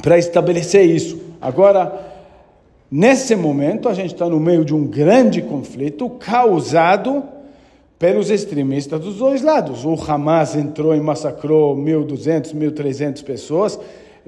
para 0.02 0.18
estabelecer 0.18 0.86
isso. 0.86 1.22
Agora, 1.40 2.13
Nesse 2.96 3.36
momento, 3.36 3.90
a 3.90 3.94
gente 3.96 4.14
está 4.14 4.30
no 4.30 4.40
meio 4.40 4.64
de 4.64 4.72
um 4.72 4.86
grande 4.86 5.42
conflito 5.42 6.08
causado 6.12 7.24
pelos 7.98 8.30
extremistas 8.30 9.00
dos 9.00 9.16
dois 9.16 9.42
lados. 9.42 9.84
O 9.84 9.96
Hamas 9.96 10.56
entrou 10.56 10.96
e 10.96 11.00
massacrou 11.00 11.76
1.200, 11.76 12.54
1.300 12.54 13.24
pessoas, 13.24 13.80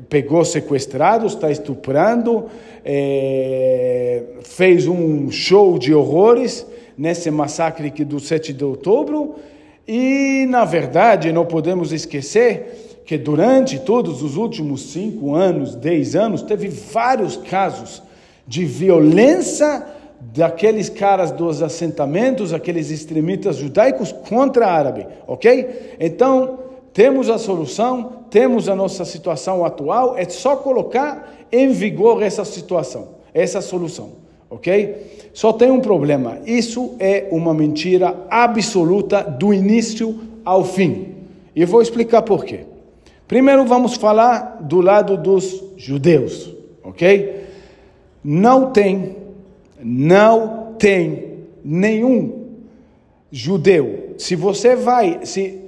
pegou 0.09 0.43
sequestrados, 0.43 1.33
está 1.33 1.51
estuprando, 1.51 2.45
é, 2.83 4.23
fez 4.41 4.87
um 4.87 5.29
show 5.29 5.77
de 5.77 5.93
horrores 5.93 6.65
nesse 6.97 7.29
massacre 7.29 7.91
do 8.03 8.19
7 8.19 8.51
de 8.51 8.65
outubro. 8.65 9.35
E, 9.87 10.47
na 10.49 10.65
verdade, 10.65 11.31
não 11.31 11.45
podemos 11.45 11.93
esquecer 11.93 13.03
que 13.05 13.15
durante 13.15 13.77
todos 13.77 14.23
os 14.23 14.35
últimos 14.35 14.91
cinco 14.91 15.35
anos, 15.35 15.75
dez 15.75 16.15
anos, 16.15 16.41
teve 16.41 16.67
vários 16.67 17.37
casos 17.37 18.01
de 18.47 18.65
violência 18.65 19.85
daqueles 20.33 20.89
caras 20.89 21.31
dos 21.31 21.61
assentamentos, 21.61 22.53
aqueles 22.53 22.89
extremistas 22.89 23.57
judaicos 23.57 24.11
contra 24.11 24.67
árabe, 24.67 25.07
ok? 25.27 25.95
Então, 25.99 26.59
temos 26.93 27.29
a 27.29 27.37
solução, 27.37 28.23
temos 28.29 28.69
a 28.69 28.75
nossa 28.75 29.05
situação 29.05 29.65
atual, 29.65 30.17
é 30.17 30.25
só 30.25 30.55
colocar 30.55 31.45
em 31.51 31.69
vigor 31.71 32.23
essa 32.23 32.45
situação, 32.45 33.09
essa 33.33 33.61
solução, 33.61 34.11
ok? 34.49 35.29
Só 35.33 35.51
tem 35.51 35.69
um 35.69 35.81
problema, 35.81 36.39
isso 36.45 36.95
é 36.99 37.27
uma 37.31 37.53
mentira 37.53 38.15
absoluta 38.29 39.21
do 39.21 39.53
início 39.53 40.19
ao 40.43 40.63
fim. 40.63 41.15
E 41.55 41.65
vou 41.65 41.81
explicar 41.81 42.21
por 42.21 42.45
quê. 42.45 42.61
Primeiro 43.27 43.65
vamos 43.65 43.95
falar 43.95 44.59
do 44.61 44.81
lado 44.81 45.17
dos 45.17 45.63
judeus, 45.77 46.53
ok? 46.83 47.45
Não 48.27 48.71
tem, 48.71 49.17
não 49.79 50.73
tem 50.79 51.41
nenhum 51.63 52.47
judeu. 53.31 54.15
Se 54.17 54.35
você 54.35 54.75
vai, 54.75 55.19
se 55.25 55.61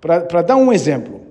para 0.00 0.42
dar 0.42 0.54
um 0.54 0.72
exemplo, 0.72 1.22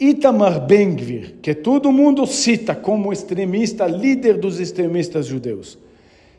Itamar 0.00 0.66
Ben-Gvir, 0.66 1.36
que 1.40 1.54
todo 1.54 1.92
mundo 1.92 2.26
cita 2.26 2.74
como 2.74 3.12
extremista, 3.12 3.86
líder 3.86 4.36
dos 4.36 4.58
extremistas 4.58 5.26
judeus, 5.26 5.78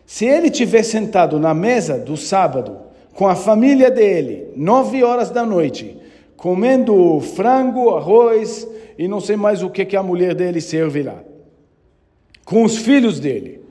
se 0.05 0.25
ele 0.25 0.49
tiver 0.49 0.83
sentado 0.83 1.39
na 1.39 1.53
mesa 1.53 1.97
do 1.97 2.17
sábado 2.17 2.77
com 3.13 3.25
a 3.25 3.35
família 3.35 3.89
dele, 3.89 4.49
nove 4.53 5.01
horas 5.01 5.29
da 5.29 5.45
noite, 5.45 5.95
comendo 6.35 7.21
frango, 7.21 7.91
arroz 7.91 8.67
e 8.97 9.07
não 9.07 9.21
sei 9.21 9.37
mais 9.37 9.63
o 9.63 9.69
que 9.69 9.85
que 9.85 9.95
a 9.95 10.03
mulher 10.03 10.35
dele 10.35 10.59
serve 10.59 11.03
lá, 11.03 11.23
com 12.43 12.63
os 12.63 12.77
filhos 12.77 13.19
dele, 13.19 13.66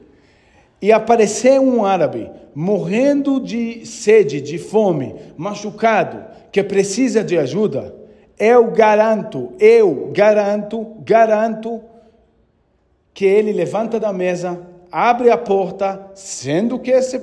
e 0.80 0.92
aparecer 0.92 1.61
um 1.61 1.85
árabe 1.85 2.30
morrendo 2.54 3.40
de 3.40 3.85
sede, 3.85 4.40
de 4.40 4.59
fome, 4.59 5.14
machucado, 5.37 6.25
que 6.50 6.62
precisa 6.62 7.23
de 7.23 7.37
ajuda, 7.37 7.95
eu 8.38 8.71
garanto, 8.71 9.52
eu 9.59 10.11
garanto, 10.14 10.87
garanto 11.04 11.83
que 13.12 13.25
ele 13.25 13.52
levanta 13.52 13.99
da 13.99 14.12
mesa, 14.12 14.61
abre 14.92 15.30
a 15.30 15.38
porta, 15.38 16.11
sendo 16.14 16.78
que 16.78 16.90
esse 16.90 17.21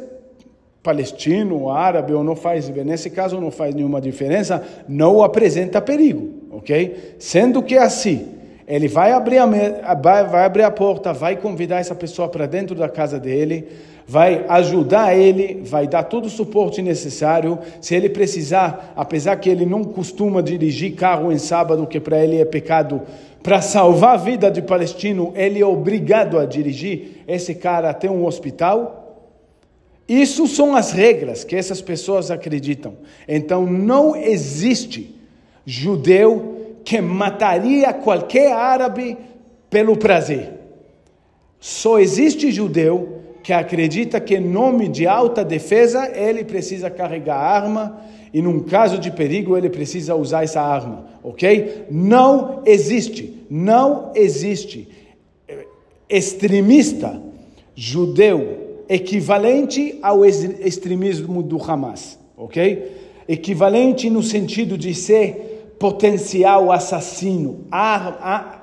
palestino, 0.81 1.69
árabe 1.69 2.13
ou 2.13 2.23
não 2.23 2.35
faz, 2.35 2.67
nesse 2.69 3.09
caso 3.09 3.39
não 3.39 3.51
faz 3.51 3.73
nenhuma 3.73 4.01
diferença, 4.01 4.63
não 4.87 5.23
apresenta 5.23 5.81
perigo, 5.81 6.31
ok? 6.51 7.15
Sendo 7.19 7.63
que 7.63 7.75
é 7.75 7.83
assim, 7.83 8.27
ele 8.67 8.87
vai 8.87 9.11
abrir 9.11 9.39
a, 9.39 9.45
vai, 9.45 10.45
abrir 10.45 10.63
a 10.63 10.71
porta, 10.71 11.11
vai 11.11 11.35
convidar 11.35 11.79
essa 11.79 11.95
pessoa 11.95 12.29
para 12.29 12.45
dentro 12.45 12.75
da 12.75 12.87
casa 12.87 13.19
dele, 13.19 13.67
vai 14.07 14.45
ajudar 14.47 15.15
ele, 15.17 15.61
vai 15.63 15.87
dar 15.87 16.03
todo 16.03 16.25
o 16.25 16.29
suporte 16.29 16.81
necessário. 16.81 17.59
Se 17.81 17.95
ele 17.95 18.09
precisar, 18.09 18.93
apesar 18.95 19.35
que 19.37 19.49
ele 19.49 19.65
não 19.65 19.83
costuma 19.83 20.41
dirigir 20.41 20.95
carro 20.95 21.31
em 21.31 21.37
sábado, 21.37 21.87
que 21.87 21.99
para 21.99 22.23
ele 22.23 22.39
é 22.39 22.45
pecado, 22.45 23.01
para 23.41 23.61
salvar 23.61 24.13
a 24.13 24.17
vida 24.17 24.49
de 24.49 24.61
palestino, 24.61 25.33
ele 25.35 25.59
é 25.59 25.65
obrigado 25.65 26.39
a 26.39 26.45
dirigir 26.45 27.23
esse 27.27 27.53
cara 27.55 27.89
até 27.89 28.09
um 28.09 28.25
hospital. 28.25 29.01
Isso 30.07 30.47
são 30.47 30.75
as 30.75 30.91
regras 30.91 31.43
que 31.43 31.55
essas 31.55 31.81
pessoas 31.81 32.31
acreditam. 32.31 32.93
Então 33.27 33.65
não 33.65 34.15
existe 34.15 35.15
judeu 35.65 36.52
que 36.83 36.99
mataria 37.01 37.93
qualquer 37.93 38.51
árabe 38.51 39.17
pelo 39.69 39.95
prazer. 39.97 40.51
Só 41.59 41.99
existe 41.99 42.51
judeu 42.51 43.21
que 43.41 43.51
acredita 43.53 44.19
que, 44.19 44.35
em 44.35 44.39
nome 44.39 44.87
de 44.87 45.07
alta 45.07 45.43
defesa, 45.43 46.11
ele 46.15 46.43
precisa 46.43 46.89
carregar 46.89 47.37
arma 47.37 48.01
e, 48.33 48.41
num 48.41 48.59
caso 48.61 48.97
de 48.97 49.11
perigo, 49.11 49.57
ele 49.57 49.69
precisa 49.69 50.15
usar 50.15 50.43
essa 50.43 50.61
arma, 50.61 51.05
ok? 51.23 51.85
Não 51.91 52.61
existe, 52.65 53.45
não 53.49 54.11
existe 54.15 54.87
extremista 56.09 57.21
judeu 57.75 58.83
equivalente 58.87 59.97
ao 60.01 60.25
extremismo 60.25 61.41
do 61.41 61.61
Hamas, 61.61 62.19
ok? 62.37 62.91
Equivalente 63.27 64.09
no 64.09 64.21
sentido 64.21 64.77
de 64.77 64.93
ser 64.93 65.52
potencial 65.83 66.71
assassino, 66.71 67.65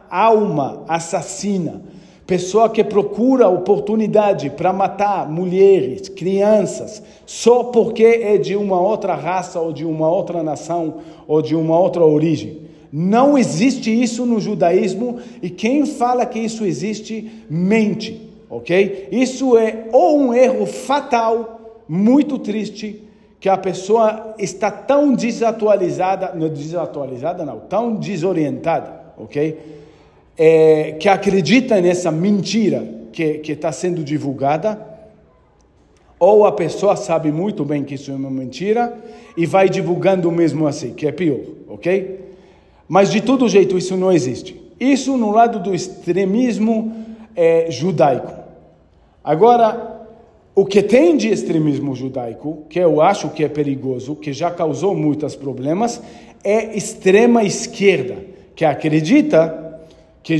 alma 0.08 0.84
assassina, 0.88 1.82
pessoa 2.26 2.70
que 2.70 2.82
procura 2.82 3.46
oportunidade 3.46 4.48
para 4.48 4.72
matar 4.72 5.30
mulheres, 5.30 6.08
crianças, 6.08 7.02
só 7.26 7.64
porque 7.64 8.04
é 8.04 8.38
de 8.38 8.56
uma 8.56 8.80
outra 8.80 9.14
raça 9.14 9.60
ou 9.60 9.70
de 9.70 9.84
uma 9.84 10.10
outra 10.10 10.42
nação 10.42 10.94
ou 11.28 11.42
de 11.42 11.54
uma 11.54 11.78
outra 11.78 12.02
origem. 12.02 12.62
Não 12.90 13.36
existe 13.36 13.90
isso 13.90 14.24
no 14.24 14.40
judaísmo 14.40 15.18
e 15.42 15.50
quem 15.50 15.84
fala 15.84 16.24
que 16.24 16.38
isso 16.38 16.64
existe 16.64 17.30
mente, 17.50 18.30
ok? 18.48 19.08
Isso 19.12 19.58
é 19.58 19.88
ou 19.92 20.18
um 20.18 20.32
erro 20.32 20.64
fatal, 20.64 21.82
muito 21.86 22.38
triste, 22.38 23.09
que 23.40 23.48
a 23.48 23.56
pessoa 23.56 24.34
está 24.38 24.70
tão 24.70 25.14
desatualizada, 25.14 26.32
não 26.34 26.50
desatualizada 26.50 27.42
não, 27.42 27.58
tão 27.60 27.96
desorientada, 27.96 29.00
ok? 29.16 29.58
É, 30.36 30.92
que 31.00 31.08
acredita 31.08 31.80
nessa 31.80 32.12
mentira 32.12 32.86
que 33.12 33.40
está 33.50 33.72
sendo 33.72 34.04
divulgada, 34.04 34.78
ou 36.18 36.44
a 36.44 36.52
pessoa 36.52 36.94
sabe 36.96 37.32
muito 37.32 37.64
bem 37.64 37.82
que 37.82 37.94
isso 37.94 38.10
é 38.10 38.14
uma 38.14 38.30
mentira 38.30 38.94
e 39.34 39.46
vai 39.46 39.70
divulgando 39.70 40.30
mesmo 40.30 40.66
assim, 40.66 40.92
que 40.92 41.06
é 41.06 41.12
pior, 41.12 41.40
ok? 41.66 42.20
Mas 42.86 43.10
de 43.10 43.22
todo 43.22 43.48
jeito 43.48 43.78
isso 43.78 43.96
não 43.96 44.12
existe. 44.12 44.60
Isso 44.78 45.16
no 45.16 45.30
lado 45.30 45.58
do 45.58 45.74
extremismo 45.74 47.06
é, 47.34 47.70
judaico. 47.70 48.32
Agora, 49.24 49.89
o 50.54 50.64
que 50.64 50.82
tem 50.82 51.16
de 51.16 51.28
extremismo 51.28 51.94
judaico, 51.94 52.64
que 52.68 52.78
eu 52.78 53.00
acho 53.00 53.30
que 53.30 53.44
é 53.44 53.48
perigoso, 53.48 54.16
que 54.16 54.32
já 54.32 54.50
causou 54.50 54.94
muitos 54.94 55.36
problemas, 55.36 56.02
é 56.42 56.76
extrema 56.76 57.44
esquerda, 57.44 58.16
que 58.54 58.64
acredita 58.64 59.80
que, 60.22 60.36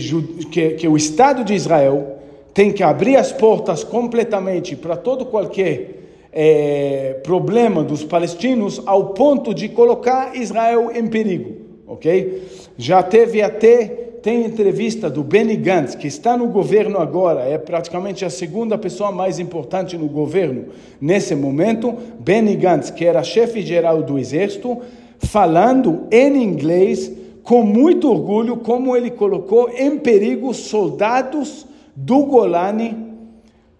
que, 0.50 0.70
que 0.70 0.88
o 0.88 0.96
Estado 0.96 1.44
de 1.44 1.54
Israel 1.54 2.18
tem 2.52 2.72
que 2.72 2.82
abrir 2.82 3.16
as 3.16 3.32
portas 3.32 3.84
completamente 3.84 4.74
para 4.74 4.96
todo 4.96 5.26
qualquer 5.26 6.00
é, 6.32 7.20
problema 7.22 7.82
dos 7.82 8.04
palestinos, 8.04 8.82
ao 8.86 9.10
ponto 9.14 9.54
de 9.54 9.68
colocar 9.68 10.36
Israel 10.36 10.90
em 10.94 11.06
perigo, 11.06 11.56
ok? 11.86 12.42
Já 12.76 13.02
teve 13.02 13.42
até 13.42 13.99
tem 14.22 14.44
entrevista 14.44 15.08
do 15.08 15.22
Benny 15.22 15.56
Gantz, 15.56 15.94
que 15.94 16.06
está 16.06 16.36
no 16.36 16.48
governo 16.48 16.98
agora, 16.98 17.40
é 17.40 17.56
praticamente 17.56 18.24
a 18.24 18.30
segunda 18.30 18.76
pessoa 18.76 19.10
mais 19.10 19.38
importante 19.38 19.96
no 19.96 20.08
governo 20.08 20.66
nesse 21.00 21.34
momento. 21.34 21.94
Benny 22.18 22.54
Gantz, 22.54 22.90
que 22.90 23.04
era 23.04 23.22
chefe 23.22 23.62
geral 23.62 24.02
do 24.02 24.18
exército, 24.18 24.78
falando 25.18 26.06
em 26.10 26.42
inglês 26.42 27.10
com 27.42 27.62
muito 27.62 28.10
orgulho 28.10 28.58
como 28.58 28.94
ele 28.94 29.10
colocou 29.10 29.70
em 29.70 29.98
perigo 29.98 30.52
soldados 30.52 31.66
do 31.96 32.24
Golani 32.24 32.96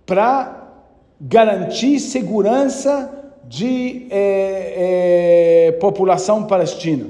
para 0.07 0.73
garantir 1.21 2.01
segurança 2.01 3.35
de 3.47 4.07
eh, 4.11 5.69
eh, 5.69 5.73
população 5.73 6.45
palestina. 6.45 7.07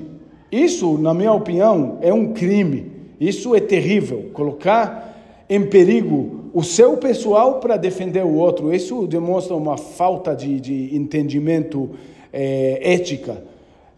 Isso, 0.51 0.99
na 0.99 1.15
minha 1.15 1.33
opinião, 1.33 1.99
é 2.01 2.13
um 2.13 2.33
crime. 2.33 2.90
Isso 3.21 3.55
é 3.55 3.61
terrível. 3.61 4.31
Colocar 4.33 5.45
em 5.49 5.67
perigo 5.67 6.47
o 6.55 6.63
seu 6.63 6.97
pessoal 6.97 7.61
para 7.61 7.77
defender 7.77 8.25
o 8.25 8.35
outro. 8.35 8.75
Isso 8.75 9.07
demonstra 9.07 9.55
uma 9.55 9.77
falta 9.77 10.35
de, 10.35 10.59
de 10.59 10.97
entendimento 10.97 11.91
é, 12.33 12.81
ética. 12.83 13.43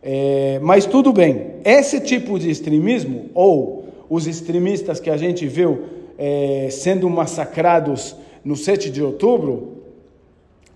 É, 0.03 0.59
mas 0.61 0.85
tudo 0.85 1.13
bem. 1.13 1.53
Esse 1.65 2.01
tipo 2.01 2.37
de 2.37 2.51
extremismo, 2.51 3.27
ou 3.33 3.85
os 4.11 4.27
extremistas 4.27 4.99
que 4.99 5.09
a 5.09 5.17
gente 5.17 5.47
viu 5.47 5.83
é, 6.19 6.67
sendo 6.71 7.09
massacrados 7.09 8.17
no 8.45 8.57
7 8.57 8.91
de 8.91 9.01
outubro, 9.01 9.83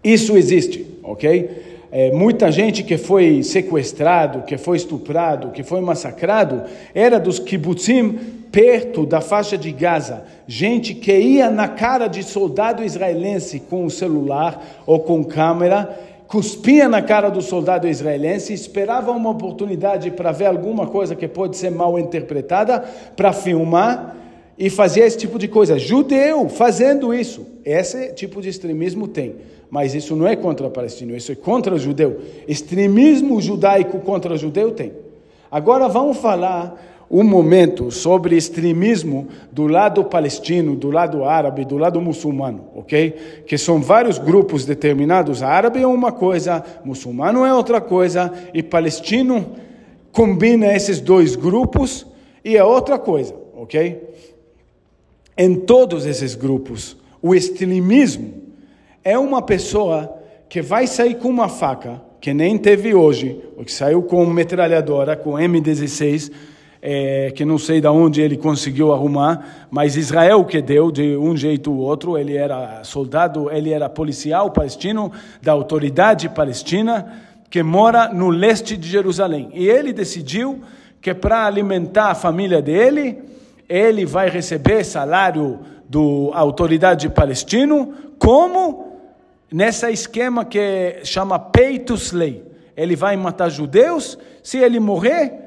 isso 0.05 0.37
existe, 0.37 0.87
ok? 1.03 1.67
é, 1.91 2.11
muita 2.11 2.51
gente 2.51 2.83
que 2.83 2.99
foi 2.99 3.43
sequestrado, 3.43 4.43
que 4.43 4.59
foi 4.59 4.77
estuprado, 4.77 5.51
que 5.51 5.63
foi 5.63 5.81
massacrado, 5.81 6.65
era 6.95 7.19
dos 7.19 7.39
kibbutzim 7.39 8.19
perto 8.51 9.05
da 9.05 9.21
faixa 9.21 9.57
de 9.57 9.71
Gaza. 9.73 10.25
Gente 10.47 10.95
que 10.95 11.13
ia 11.13 11.51
na 11.51 11.69
cara 11.69 12.07
de 12.07 12.23
soldado 12.23 12.85
israelense 12.85 13.61
com 13.61 13.85
o 13.85 13.91
celular 13.91 14.83
ou 14.87 15.01
com 15.01 15.25
câmera, 15.25 15.99
cuspia 16.29 16.89
na 16.89 17.03
cara 17.03 17.29
do 17.29 17.41
soldado 17.41 17.87
israelense, 17.87 18.53
esperava 18.53 19.13
uma 19.13 19.31
oportunidade 19.31 20.11
para 20.11 20.33
ver 20.33 20.47
alguma 20.47 20.87
coisa 20.87 21.15
que 21.15 21.29
pode 21.29 21.57
ser 21.57 21.71
mal 21.71 21.99
interpretada, 21.99 22.81
para 23.15 23.33
filmar 23.33 24.17
e 24.59 24.71
fazia 24.71 25.05
esse 25.05 25.19
tipo 25.19 25.39
de 25.39 25.49
coisa. 25.49 25.79
Judeu 25.79 26.49
fazendo 26.49 27.13
isso. 27.13 27.47
Esse 27.65 28.13
tipo 28.13 28.41
de 28.41 28.49
extremismo 28.49 29.07
tem. 29.07 29.37
Mas 29.69 29.95
isso 29.95 30.15
não 30.15 30.27
é 30.27 30.37
contra 30.37 30.71
palestino, 30.71 31.17
isso 31.17 31.33
é 31.33 31.35
contra 31.35 31.75
o 31.75 31.79
judeu. 31.79 32.21
Extremismo 32.47 33.41
judaico 33.41 33.99
contra 33.99 34.35
o 34.35 34.37
judeu 34.37 34.71
tem. 34.71 34.93
Agora 35.51 35.89
vamos 35.89 36.19
falar 36.19 36.81
um 37.11 37.23
momento 37.23 37.91
sobre 37.91 38.37
extremismo 38.37 39.29
do 39.53 39.67
lado 39.67 40.05
palestino, 40.05 40.75
do 40.75 40.91
lado 40.91 41.25
árabe, 41.25 41.65
do 41.65 41.79
lado 41.79 42.01
muçulmano, 42.01 42.69
ok? 42.75 43.45
Que 43.47 43.57
são 43.57 43.81
vários 43.81 44.19
grupos 44.19 44.65
determinados. 44.65 45.43
Árabe 45.43 45.81
é 45.81 45.87
uma 45.87 46.11
coisa, 46.11 46.65
muçulmano 46.85 47.45
é 47.45 47.55
outra 47.55 47.81
coisa, 47.81 48.33
e 48.53 48.63
palestino 48.63 49.47
combina 50.11 50.75
esses 50.75 51.01
dois 51.01 51.37
grupos 51.37 52.07
e 52.45 52.57
é 52.57 52.65
outra 52.65 52.99
coisa, 52.99 53.35
ok? 53.55 54.03
Em 55.39 55.55
todos 55.55 56.07
esses 56.07 56.35
grupos, 56.35 56.97
o 57.23 57.35
extremismo 57.35 58.35
é 59.05 59.19
uma 59.19 59.43
pessoa 59.43 60.17
que 60.49 60.63
vai 60.63 60.87
sair 60.87 61.17
com 61.17 61.29
uma 61.29 61.49
faca, 61.49 62.01
que 62.21 62.33
nem 62.33 62.57
teve 62.57 62.95
hoje, 62.95 63.41
ou 63.57 63.65
que 63.65 63.73
saiu 63.73 64.03
com 64.03 64.25
metralhadora, 64.27 65.17
com 65.17 65.33
M16, 65.33 66.33
é, 66.81 67.33
que 67.35 67.45
não 67.45 67.59
sei 67.59 67.81
de 67.81 67.89
onde 67.89 68.21
ele 68.21 68.37
conseguiu 68.37 68.93
arrumar, 68.93 69.67
mas 69.71 69.97
Israel 69.97 70.45
que 70.45 70.61
deu 70.61 70.91
de 70.91 71.17
um 71.17 71.37
jeito 71.37 71.73
ou 71.73 71.79
outro, 71.79 72.17
ele 72.17 72.37
era 72.37 72.83
soldado, 72.85 73.51
ele 73.51 73.73
era 73.73 73.89
policial 73.89 74.51
palestino 74.51 75.11
da 75.43 75.53
autoridade 75.53 76.29
palestina 76.29 77.23
que 77.51 77.63
mora 77.63 78.09
no 78.13 78.29
leste 78.29 78.77
de 78.77 78.89
Jerusalém. 78.89 79.51
E 79.55 79.69
ele 79.69 79.93
decidiu 79.93 80.61
que 81.01 81.15
para 81.15 81.47
alimentar 81.47 82.11
a 82.11 82.15
família 82.15 82.61
dele, 82.61 83.19
ele 83.69 84.05
vai 84.05 84.29
receber 84.29 84.85
salário 84.85 85.61
da 85.89 86.39
autoridade 86.39 87.09
palestino 87.09 87.95
como 88.19 88.99
nessa 89.53 89.91
esquema 89.91 90.45
que 90.45 91.01
chama 91.05 91.39
pay 91.39 91.79
to 91.79 91.95
slay. 91.95 92.45
Ele 92.77 92.95
vai 92.95 93.17
matar 93.17 93.49
judeus, 93.49 94.19
se 94.43 94.59
ele 94.59 94.79
morrer, 94.79 95.46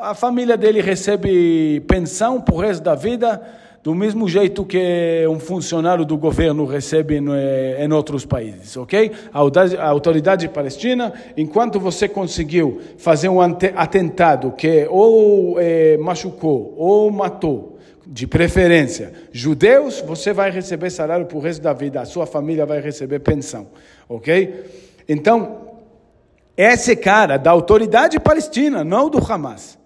a 0.00 0.14
família 0.14 0.56
dele 0.56 0.80
recebe 0.80 1.80
pensão 1.80 2.40
por 2.40 2.60
resto 2.60 2.82
da 2.82 2.94
vida, 2.94 3.40
do 3.82 3.94
mesmo 3.94 4.28
jeito 4.28 4.64
que 4.64 5.26
um 5.28 5.38
funcionário 5.38 6.04
do 6.04 6.16
governo 6.16 6.64
recebe 6.66 7.16
em 7.18 7.92
outros 7.92 8.26
países, 8.26 8.76
ok? 8.76 9.12
A 9.32 9.88
autoridade 9.88 10.48
palestina, 10.48 11.12
enquanto 11.36 11.78
você 11.78 12.08
conseguiu 12.08 12.80
fazer 12.98 13.28
um 13.28 13.40
atentado 13.40 14.52
que 14.52 14.86
ou 14.90 15.58
é, 15.58 15.96
machucou 15.96 16.74
ou 16.76 17.10
matou 17.10 17.78
de 18.06 18.26
preferência, 18.26 19.12
judeus, 19.32 20.00
você 20.00 20.32
vai 20.32 20.50
receber 20.50 20.90
salário 20.90 21.26
o 21.32 21.38
resto 21.38 21.62
da 21.62 21.72
vida, 21.72 22.00
a 22.00 22.04
sua 22.04 22.26
família 22.26 22.66
vai 22.66 22.80
receber 22.80 23.20
pensão, 23.20 23.68
ok? 24.08 24.64
Então, 25.08 25.68
esse 26.56 26.96
cara 26.96 27.38
da 27.38 27.50
autoridade 27.50 28.18
palestina, 28.20 28.84
não 28.84 29.08
do 29.08 29.18
Hamas, 29.18 29.79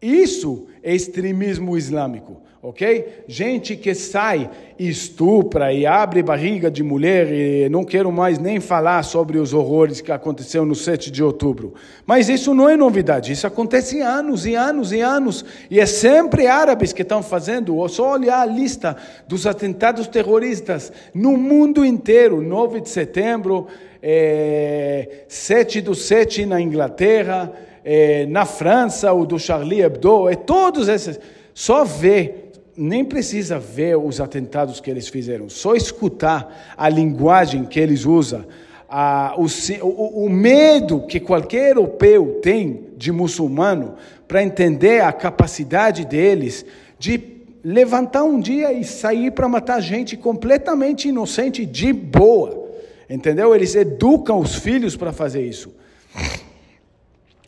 isso 0.00 0.66
é 0.82 0.94
extremismo 0.94 1.76
islâmico 1.76 2.46
ok? 2.68 3.22
Gente 3.28 3.76
que 3.76 3.94
sai 3.94 4.50
e 4.76 4.88
estupra 4.88 5.72
e 5.72 5.86
abre 5.86 6.20
barriga 6.20 6.68
de 6.68 6.82
mulher 6.82 7.30
e 7.30 7.68
não 7.68 7.84
quero 7.84 8.10
mais 8.10 8.40
nem 8.40 8.58
falar 8.58 9.04
sobre 9.04 9.38
os 9.38 9.54
horrores 9.54 10.00
que 10.00 10.10
aconteceu 10.10 10.64
no 10.66 10.74
7 10.74 11.08
de 11.12 11.22
outubro. 11.22 11.74
Mas 12.04 12.28
isso 12.28 12.52
não 12.52 12.68
é 12.68 12.76
novidade, 12.76 13.30
isso 13.30 13.46
acontece 13.46 14.00
anos 14.00 14.46
e 14.46 14.56
anos 14.56 14.90
e 14.90 15.00
anos 15.00 15.44
e 15.70 15.78
é 15.78 15.86
sempre 15.86 16.48
árabes 16.48 16.92
que 16.92 17.02
estão 17.02 17.22
fazendo. 17.22 17.86
Só 17.88 18.14
olhar 18.14 18.40
a 18.40 18.46
lista 18.46 18.96
dos 19.28 19.46
atentados 19.46 20.08
terroristas 20.08 20.92
no 21.14 21.36
mundo 21.36 21.84
inteiro, 21.84 22.42
9 22.42 22.80
de 22.80 22.88
setembro, 22.88 23.68
é, 24.02 25.24
7 25.28 25.80
do 25.80 25.94
7 25.94 26.44
na 26.46 26.60
Inglaterra, 26.60 27.52
é, 27.88 28.26
na 28.26 28.44
França, 28.44 29.12
o 29.12 29.24
do 29.24 29.38
Charlie 29.38 29.80
Hebdo, 29.80 30.28
é 30.28 30.34
todos 30.34 30.88
esses. 30.88 31.20
Só 31.54 31.84
ver 31.84 32.50
nem 32.76 33.04
precisa 33.04 33.60
ver 33.60 33.96
os 33.96 34.20
atentados 34.20 34.80
que 34.80 34.90
eles 34.90 35.08
fizeram, 35.08 35.48
só 35.48 35.74
escutar 35.74 36.74
a 36.76 36.88
linguagem 36.90 37.64
que 37.64 37.80
eles 37.80 38.04
usam, 38.04 38.44
a, 38.86 39.34
o, 39.38 40.24
o, 40.24 40.28
medo 40.28 41.06
que 41.06 41.18
qualquer 41.18 41.70
europeu 41.70 42.38
tem 42.42 42.88
de 42.96 43.10
muçulmano 43.10 43.94
para 44.28 44.42
entender 44.42 45.00
a 45.00 45.12
capacidade 45.12 46.04
deles 46.04 46.66
de 46.98 47.18
levantar 47.64 48.24
um 48.24 48.38
dia 48.38 48.72
e 48.72 48.84
sair 48.84 49.30
para 49.30 49.48
matar 49.48 49.80
gente 49.80 50.16
completamente 50.16 51.08
inocente 51.08 51.64
de 51.64 51.92
boa. 51.92 52.68
Entendeu? 53.08 53.54
Eles 53.54 53.74
educam 53.74 54.38
os 54.38 54.54
filhos 54.56 54.96
para 54.96 55.12
fazer 55.12 55.42
isso. 55.42 55.72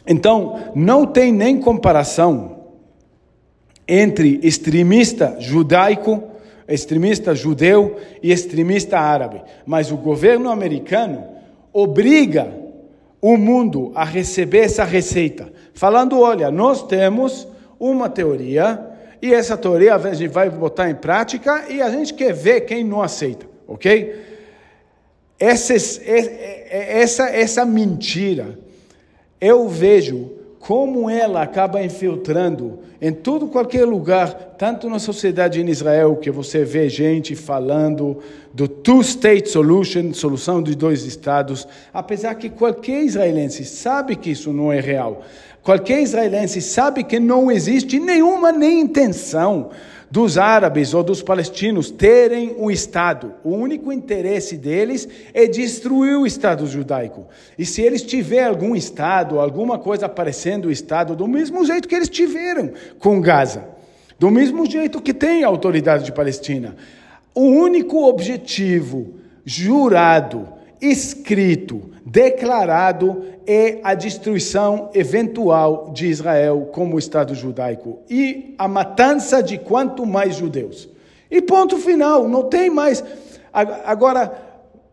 Então, 0.08 0.72
não 0.74 1.04
tem 1.04 1.30
nem 1.30 1.60
comparação 1.60 2.64
entre 3.86 4.40
extremista 4.42 5.36
judaico, 5.38 6.22
extremista 6.66 7.34
judeu 7.34 7.96
e 8.22 8.32
extremista 8.32 8.98
árabe. 8.98 9.42
Mas 9.66 9.92
o 9.92 9.96
governo 9.96 10.50
americano 10.50 11.24
obriga 11.72 12.52
o 13.20 13.36
mundo 13.36 13.92
a 13.94 14.04
receber 14.04 14.60
essa 14.60 14.84
receita, 14.84 15.52
falando: 15.74 16.18
olha, 16.20 16.50
nós 16.50 16.82
temos 16.86 17.46
uma 17.78 18.08
teoria 18.08 18.84
e 19.20 19.34
essa 19.34 19.56
teoria 19.56 19.94
a 19.94 20.14
gente 20.14 20.28
vai 20.28 20.48
botar 20.48 20.88
em 20.88 20.94
prática 20.94 21.66
e 21.68 21.82
a 21.82 21.90
gente 21.90 22.14
quer 22.14 22.32
ver 22.32 22.62
quem 22.62 22.82
não 22.82 23.02
aceita, 23.02 23.46
ok? 23.66 24.28
essa, 25.38 25.74
essa, 25.74 27.28
essa 27.28 27.64
mentira, 27.64 28.58
eu 29.40 29.68
vejo 29.68 30.30
como 30.58 31.08
ela 31.08 31.42
acaba 31.42 31.82
infiltrando 31.82 32.80
em 33.00 33.12
todo 33.12 33.46
qualquer 33.46 33.84
lugar, 33.84 34.56
tanto 34.58 34.90
na 34.90 34.98
sociedade 34.98 35.60
em 35.60 35.68
Israel, 35.68 36.16
que 36.16 36.30
você 36.30 36.64
vê 36.64 36.88
gente 36.88 37.36
falando 37.36 38.18
do 38.52 38.66
two-state 38.66 39.48
solution, 39.48 40.12
solução 40.12 40.60
de 40.60 40.74
dois 40.74 41.04
estados, 41.04 41.66
apesar 41.94 42.34
que 42.34 42.48
qualquer 42.50 43.02
israelense 43.02 43.64
sabe 43.64 44.16
que 44.16 44.30
isso 44.30 44.52
não 44.52 44.72
é 44.72 44.80
real. 44.80 45.22
Qualquer 45.62 46.00
israelense 46.00 46.60
sabe 46.60 47.04
que 47.04 47.20
não 47.20 47.52
existe 47.52 48.00
nenhuma 48.00 48.50
nem 48.50 48.80
intenção 48.80 49.70
dos 50.10 50.38
árabes 50.38 50.94
ou 50.94 51.02
dos 51.02 51.22
palestinos 51.22 51.90
terem 51.90 52.54
um 52.58 52.70
Estado. 52.70 53.34
O 53.44 53.50
único 53.50 53.92
interesse 53.92 54.56
deles 54.56 55.08
é 55.34 55.46
destruir 55.46 56.16
o 56.16 56.26
Estado 56.26 56.66
judaico. 56.66 57.26
E 57.58 57.66
se 57.66 57.82
eles 57.82 58.02
tiverem 58.02 58.48
algum 58.48 58.74
Estado, 58.74 59.38
alguma 59.38 59.78
coisa 59.78 60.08
parecendo 60.08 60.68
o 60.68 60.72
Estado, 60.72 61.14
do 61.14 61.26
mesmo 61.26 61.64
jeito 61.64 61.88
que 61.88 61.94
eles 61.94 62.08
tiveram 62.08 62.72
com 62.98 63.20
Gaza, 63.20 63.68
do 64.18 64.30
mesmo 64.30 64.66
jeito 64.66 65.00
que 65.00 65.14
tem 65.14 65.44
a 65.44 65.48
autoridade 65.48 66.04
de 66.04 66.12
Palestina, 66.12 66.76
o 67.34 67.42
único 67.42 68.08
objetivo 68.08 69.14
jurado, 69.44 70.57
escrito, 70.80 71.90
declarado 72.04 73.24
é 73.46 73.78
a 73.82 73.94
destruição 73.94 74.90
eventual 74.94 75.90
de 75.92 76.06
Israel 76.06 76.68
como 76.72 76.98
Estado 76.98 77.34
judaico 77.34 77.98
e 78.08 78.54
a 78.58 78.68
matança 78.68 79.42
de 79.42 79.58
quanto 79.58 80.04
mais 80.04 80.36
judeus. 80.36 80.88
E 81.30 81.42
ponto 81.42 81.76
final, 81.78 82.28
não 82.28 82.44
tem 82.44 82.70
mais. 82.70 83.04
Agora, 83.52 84.32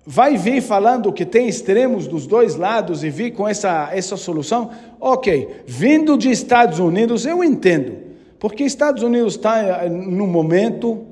vai 0.06 0.38
vir 0.38 0.62
falando 0.62 1.12
que 1.12 1.26
tem 1.26 1.48
extremos 1.48 2.08
dos 2.08 2.28
dois 2.28 2.56
lados 2.56 3.04
e 3.04 3.10
vir 3.10 3.32
com 3.32 3.48
essa, 3.48 3.89
essa 3.93 4.15
solução? 4.15 4.69
Ok, 5.00 5.63
vindo 5.65 6.17
de 6.17 6.30
Estados 6.30 6.80
Unidos, 6.80 7.26
eu 7.26 7.43
entendo. 7.43 8.06
Porque 8.39 8.63
Estados 8.63 9.02
Unidos 9.02 9.36
está 9.36 9.86
eh, 9.86 9.89
no 9.89 10.28
momento, 10.28 11.06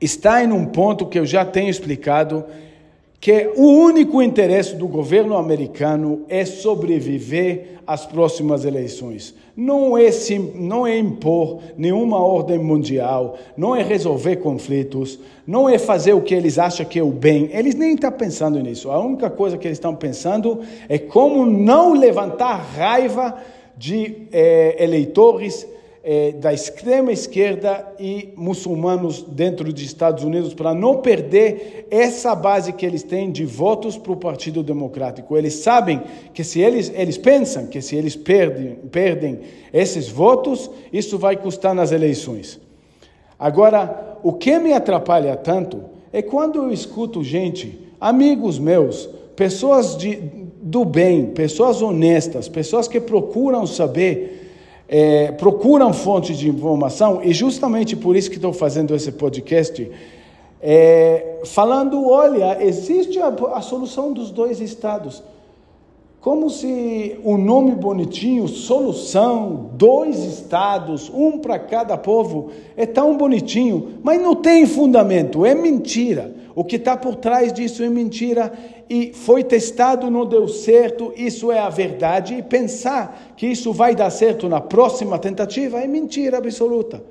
está 0.00 0.44
em 0.44 0.52
um 0.52 0.66
ponto 0.66 1.06
que 1.06 1.18
eu 1.18 1.26
já 1.26 1.44
tenho 1.44 1.70
explicado, 1.70 2.44
que 3.26 3.50
o 3.56 3.64
único 3.64 4.22
interesse 4.22 4.76
do 4.76 4.86
governo 4.86 5.36
americano 5.36 6.20
é 6.28 6.44
sobreviver 6.44 7.80
às 7.84 8.06
próximas 8.06 8.64
eleições. 8.64 9.34
Não 9.56 9.98
é, 9.98 10.12
sim, 10.12 10.52
não 10.54 10.86
é 10.86 10.96
impor 10.96 11.58
nenhuma 11.76 12.24
ordem 12.24 12.56
mundial, 12.56 13.36
não 13.56 13.74
é 13.74 13.82
resolver 13.82 14.36
conflitos, 14.36 15.18
não 15.44 15.68
é 15.68 15.76
fazer 15.76 16.12
o 16.12 16.20
que 16.20 16.36
eles 16.36 16.56
acham 16.56 16.86
que 16.86 17.00
é 17.00 17.02
o 17.02 17.10
bem. 17.10 17.50
Eles 17.52 17.74
nem 17.74 17.94
estão 17.94 18.12
pensando 18.12 18.60
nisso. 18.60 18.92
A 18.92 19.04
única 19.04 19.28
coisa 19.28 19.58
que 19.58 19.66
eles 19.66 19.78
estão 19.78 19.96
pensando 19.96 20.60
é 20.88 20.96
como 20.96 21.44
não 21.44 21.94
levantar 21.94 22.54
raiva 22.76 23.38
de 23.76 24.28
eh, 24.30 24.76
eleitores 24.78 25.66
é, 26.08 26.30
da 26.30 26.54
extrema 26.54 27.10
esquerda 27.10 27.84
e 27.98 28.32
muçulmanos 28.36 29.22
dentro 29.22 29.72
dos 29.72 29.82
Estados 29.82 30.22
Unidos 30.22 30.54
para 30.54 30.72
não 30.72 30.98
perder 30.98 31.88
essa 31.90 32.32
base 32.32 32.72
que 32.72 32.86
eles 32.86 33.02
têm 33.02 33.32
de 33.32 33.44
votos 33.44 33.98
para 33.98 34.12
o 34.12 34.16
Partido 34.16 34.62
Democrático. 34.62 35.36
Eles 35.36 35.54
sabem 35.54 36.00
que 36.32 36.44
se 36.44 36.60
eles, 36.60 36.92
eles 36.94 37.18
pensam 37.18 37.66
que 37.66 37.82
se 37.82 37.96
eles 37.96 38.14
perdem, 38.14 38.76
perdem 38.92 39.40
esses 39.72 40.08
votos, 40.08 40.70
isso 40.92 41.18
vai 41.18 41.36
custar 41.36 41.74
nas 41.74 41.90
eleições. 41.90 42.60
Agora, 43.36 44.16
o 44.22 44.32
que 44.32 44.56
me 44.60 44.72
atrapalha 44.72 45.34
tanto 45.34 45.82
é 46.12 46.22
quando 46.22 46.62
eu 46.62 46.72
escuto 46.72 47.24
gente, 47.24 47.80
amigos 48.00 48.60
meus, 48.60 49.08
pessoas 49.34 49.96
de, 49.96 50.22
do 50.62 50.84
bem, 50.84 51.26
pessoas 51.26 51.82
honestas, 51.82 52.48
pessoas 52.48 52.86
que 52.86 53.00
procuram 53.00 53.66
saber 53.66 54.45
é, 54.88 55.32
procuram 55.32 55.92
fontes 55.92 56.38
de 56.38 56.48
informação, 56.48 57.20
e 57.22 57.32
justamente 57.32 57.96
por 57.96 58.16
isso 58.16 58.30
que 58.30 58.36
estou 58.36 58.52
fazendo 58.52 58.94
esse 58.94 59.12
podcast, 59.12 59.90
é, 60.60 61.40
falando: 61.44 62.08
olha, 62.08 62.62
existe 62.62 63.18
a, 63.18 63.28
a 63.28 63.60
solução 63.60 64.12
dos 64.12 64.30
dois 64.30 64.60
estados. 64.60 65.22
Como 66.20 66.50
se 66.50 67.20
o 67.22 67.36
nome 67.36 67.70
bonitinho, 67.76 68.48
solução, 68.48 69.70
dois 69.74 70.24
estados, 70.24 71.08
um 71.14 71.38
para 71.38 71.56
cada 71.56 71.96
povo, 71.96 72.50
é 72.76 72.84
tão 72.84 73.16
bonitinho, 73.16 74.00
mas 74.02 74.20
não 74.20 74.34
tem 74.34 74.66
fundamento, 74.66 75.46
é 75.46 75.54
mentira. 75.54 76.34
O 76.56 76.64
que 76.64 76.76
está 76.76 76.96
por 76.96 77.16
trás 77.16 77.52
disso 77.52 77.82
é 77.82 77.90
mentira 77.90 78.50
e 78.88 79.12
foi 79.12 79.44
testado, 79.44 80.10
não 80.10 80.24
deu 80.24 80.48
certo, 80.48 81.12
isso 81.14 81.52
é 81.52 81.58
a 81.58 81.68
verdade. 81.68 82.34
E 82.34 82.42
pensar 82.42 83.34
que 83.36 83.46
isso 83.46 83.74
vai 83.74 83.94
dar 83.94 84.08
certo 84.08 84.48
na 84.48 84.58
próxima 84.58 85.18
tentativa 85.18 85.78
é 85.78 85.86
mentira 85.86 86.38
absoluta. 86.38 87.04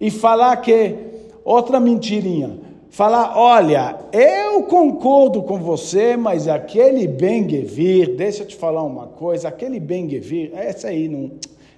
E 0.00 0.10
falar 0.10 0.56
que, 0.56 0.96
outra 1.44 1.78
mentirinha, 1.78 2.58
falar, 2.88 3.36
olha, 3.36 3.96
eu 4.14 4.62
concordo 4.62 5.42
com 5.42 5.58
você, 5.58 6.16
mas 6.16 6.48
aquele 6.48 7.06
Ben-Gevir, 7.06 8.16
deixa 8.16 8.44
eu 8.44 8.46
te 8.46 8.56
falar 8.56 8.82
uma 8.82 9.08
coisa, 9.08 9.48
aquele 9.48 9.78
Ben-Gevir, 9.78 10.52
essa 10.54 10.88
aí 10.88 11.06
não, 11.06 11.32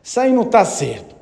essa 0.04 0.28
não 0.28 0.42
está 0.42 0.64
certo. 0.64 1.16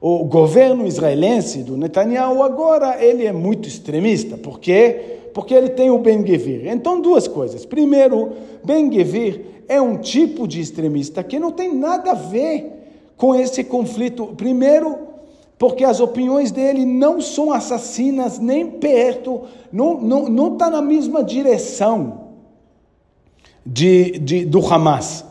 O 0.00 0.24
governo 0.24 0.86
israelense 0.86 1.62
do 1.62 1.76
Netanyahu 1.76 2.42
agora, 2.42 3.04
ele 3.04 3.26
é 3.26 3.32
muito 3.32 3.68
extremista, 3.68 4.38
porque 4.38 5.17
porque 5.32 5.54
ele 5.54 5.70
tem 5.70 5.90
o 5.90 5.98
Ben-Gevir. 5.98 6.66
Então, 6.66 7.00
duas 7.00 7.28
coisas. 7.28 7.64
Primeiro, 7.64 8.32
Ben-Gevir 8.64 9.44
é 9.68 9.80
um 9.80 9.96
tipo 9.96 10.48
de 10.48 10.60
extremista 10.60 11.22
que 11.22 11.38
não 11.38 11.52
tem 11.52 11.74
nada 11.74 12.12
a 12.12 12.14
ver 12.14 12.72
com 13.16 13.34
esse 13.34 13.62
conflito. 13.64 14.34
Primeiro, 14.36 14.96
porque 15.58 15.84
as 15.84 16.00
opiniões 16.00 16.50
dele 16.50 16.86
não 16.86 17.20
são 17.20 17.52
assassinas 17.52 18.38
nem 18.38 18.70
perto, 18.70 19.42
não 19.72 19.94
está 19.94 20.06
não, 20.06 20.28
não 20.28 20.56
tá 20.56 20.70
na 20.70 20.80
mesma 20.80 21.22
direção 21.22 22.28
de, 23.66 24.18
de, 24.18 24.44
do 24.44 24.64
Hamas. 24.66 25.24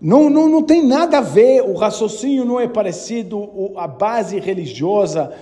Não, 0.00 0.30
não, 0.30 0.48
não 0.48 0.62
tem 0.62 0.86
nada 0.86 1.18
a 1.18 1.22
ver, 1.22 1.62
o 1.62 1.74
raciocínio 1.74 2.44
não 2.44 2.58
é 2.58 2.66
parecido, 2.66 3.72
a 3.76 3.86
base 3.86 4.38
religiosa 4.38 5.32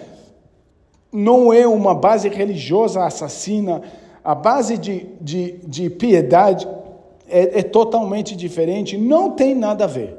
não 1.12 1.52
é 1.52 1.66
uma 1.66 1.94
base 1.94 2.28
religiosa 2.28 3.04
assassina, 3.04 3.82
a 4.22 4.34
base 4.34 4.76
de, 4.76 5.06
de, 5.20 5.52
de 5.64 5.90
piedade 5.90 6.68
é, 7.28 7.60
é 7.60 7.62
totalmente 7.62 8.36
diferente, 8.36 8.96
não 8.96 9.30
tem 9.30 9.54
nada 9.54 9.84
a 9.84 9.86
ver. 9.86 10.16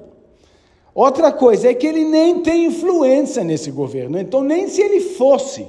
Outra 0.93 1.31
coisa 1.31 1.69
é 1.69 1.73
que 1.73 1.85
ele 1.85 2.03
nem 2.03 2.41
tem 2.41 2.65
influência 2.65 3.43
nesse 3.43 3.71
governo, 3.71 4.19
então, 4.19 4.41
nem 4.41 4.67
se 4.67 4.81
ele 4.81 4.99
fosse 4.99 5.67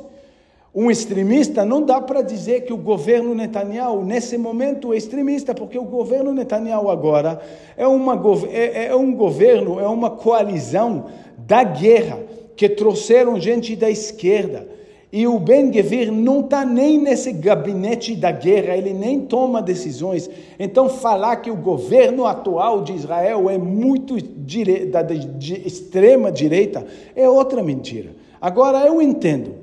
um 0.75 0.91
extremista, 0.91 1.65
não 1.65 1.83
dá 1.83 2.01
para 2.01 2.23
dizer 2.23 2.63
que 2.63 2.73
o 2.73 2.77
governo 2.77 3.35
Netanyahu, 3.35 4.05
nesse 4.05 4.39
momento, 4.39 4.93
é 4.93 4.97
extremista, 4.97 5.53
porque 5.53 5.77
o 5.77 5.85
governo 5.85 6.33
Netanyahu 6.33 6.89
agora 6.89 7.41
é, 7.77 7.87
uma, 7.87 8.21
é, 8.51 8.87
é 8.87 8.95
um 8.95 9.13
governo, 9.13 9.81
é 9.81 9.89
uma 9.89 10.11
coalizão 10.11 11.07
da 11.37 11.65
guerra, 11.65 12.21
que 12.57 12.69
trouxeram 12.69 13.41
gente 13.41 13.75
da 13.75 13.91
esquerda 13.91 14.69
e 15.13 15.27
o 15.27 15.41
Ben 15.41 15.71
Gvir 15.71 16.13
não 16.13 16.41
está 16.41 16.65
nem 16.65 16.97
nesse 16.97 17.33
gabinete 17.33 18.15
da 18.15 18.31
guerra, 18.31 18.77
ele 18.77 18.93
nem 18.93 19.21
toma 19.21 19.61
decisões. 19.61 20.31
Então, 20.57 20.89
falar 20.89 21.37
que 21.37 21.51
o 21.51 21.57
governo 21.57 22.27
atual 22.27 22.83
de 22.83 22.93
Israel 22.93 23.51
é 23.51 23.59
muito 23.59 24.21
dire... 24.21 24.87
da 24.87 25.03
de 25.03 25.67
extrema 25.67 26.31
direita 26.31 26.87
é 27.17 27.29
outra 27.29 27.61
mentira. 27.61 28.11
Agora, 28.41 28.87
eu 28.87 29.03
entendo. 29.03 29.55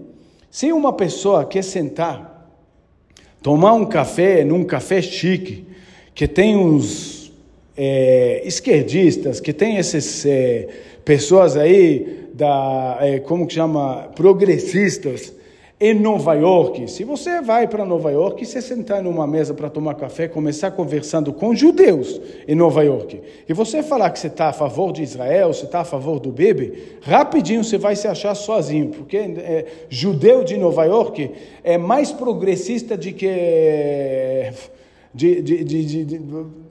Se 0.52 0.74
uma 0.74 0.92
pessoa 0.92 1.46
quer 1.46 1.64
sentar, 1.64 2.52
tomar 3.42 3.74
um 3.74 3.86
café 3.86 4.44
num 4.44 4.66
café 4.66 5.02
chique, 5.02 5.66
que 6.14 6.28
tem 6.28 6.58
uns 6.58 7.32
é, 7.78 8.42
esquerdistas, 8.44 9.40
que 9.40 9.54
tem 9.54 9.78
essas 9.78 10.26
é, 10.26 10.68
pessoas 11.06 11.56
aí 11.56 12.27
da, 12.38 13.00
é, 13.02 13.20
como 13.20 13.48
que 13.48 13.56
chama, 13.56 14.10
progressistas, 14.16 15.34
em 15.80 15.94
Nova 15.94 16.34
York, 16.34 16.90
se 16.90 17.04
você 17.04 17.40
vai 17.40 17.68
para 17.68 17.86
Nova 17.86 18.12
York 18.12 18.42
e 18.42 18.48
você 18.48 18.64
sentar 18.64 19.04
numa 19.04 19.28
mesa 19.28 19.54
para 19.54 19.70
tomar 19.70 19.94
café, 19.94 20.28
começar 20.28 20.72
conversando 20.72 21.32
com 21.32 21.54
judeus 21.54 22.20
em 22.48 22.56
Nova 22.56 22.84
York, 22.84 23.22
e 23.48 23.54
você 23.54 23.84
falar 23.84 24.10
que 24.10 24.18
você 24.18 24.26
está 24.26 24.48
a 24.48 24.54
favor 24.54 24.92
de 24.92 25.04
Israel, 25.04 25.54
você 25.54 25.66
está 25.66 25.82
a 25.82 25.86
favor 25.86 26.20
do 26.20 26.32
Bibi, 26.32 26.98
rapidinho 27.02 27.64
você 27.64 27.78
vai 27.78 27.96
se 27.96 28.08
achar 28.08 28.34
sozinho, 28.34 28.90
porque 28.90 29.18
é, 29.18 29.66
judeu 29.88 30.44
de 30.44 30.58
Nova 30.58 30.84
York 30.86 31.32
é 31.64 31.78
mais 31.78 32.12
progressista 32.12 32.98
de 32.98 33.14
que. 33.14 34.52
De, 35.14 35.42
de, 35.42 35.64
de, 35.64 36.06
de 36.06 36.16
é, 36.16 36.67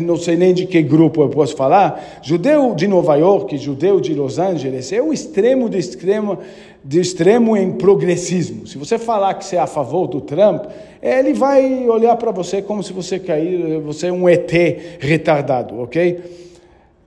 não 0.00 0.16
sei 0.16 0.36
nem 0.36 0.54
de 0.54 0.66
que 0.66 0.82
grupo 0.82 1.22
eu 1.22 1.28
posso 1.28 1.54
falar, 1.54 2.20
judeu 2.22 2.74
de 2.74 2.88
Nova 2.88 3.14
York, 3.16 3.56
judeu 3.58 4.00
de 4.00 4.14
Los 4.14 4.38
Angeles, 4.38 4.90
é 4.92 5.02
o 5.02 5.12
extremo 5.12 5.68
do 5.68 5.76
extremo, 5.76 6.38
de 6.82 7.00
extremo 7.00 7.56
em 7.56 7.72
progressismo. 7.72 8.66
Se 8.66 8.78
você 8.78 8.98
falar 8.98 9.34
que 9.34 9.44
você 9.44 9.56
é 9.56 9.60
a 9.60 9.66
favor 9.66 10.06
do 10.06 10.20
Trump, 10.20 10.64
ele 11.02 11.34
vai 11.34 11.86
olhar 11.88 12.16
para 12.16 12.30
você 12.30 12.62
como 12.62 12.82
se 12.82 12.92
você 12.92 13.18
cair, 13.18 13.78
você 13.80 14.06
é 14.06 14.12
um 14.12 14.28
ET 14.28 14.50
retardado, 14.98 15.80
ok? 15.80 16.20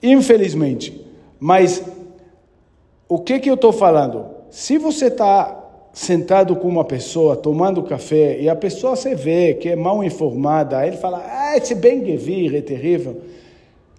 Infelizmente. 0.02 1.06
Mas 1.40 1.84
o 3.08 3.20
que 3.20 3.40
que 3.40 3.50
eu 3.50 3.56
estou 3.56 3.72
falando? 3.72 4.26
Se 4.50 4.78
você 4.78 5.08
está 5.08 5.69
sentado 5.94 6.56
com 6.56 6.68
uma 6.68 6.84
pessoa 6.84 7.36
tomando 7.36 7.84
café 7.84 8.40
e 8.40 8.48
a 8.48 8.56
pessoa 8.56 8.96
se 8.96 9.14
vê 9.16 9.56
que 9.56 9.70
é 9.70 9.76
mal 9.76 10.04
informada, 10.04 10.78
aí 10.78 10.90
ele 10.90 10.98
fala, 10.98 11.24
ah, 11.26 11.58
esse 11.58 11.76
bem 11.76 12.06
Gevir 12.06 12.56
é 12.56 12.62
terrível. 12.62 13.18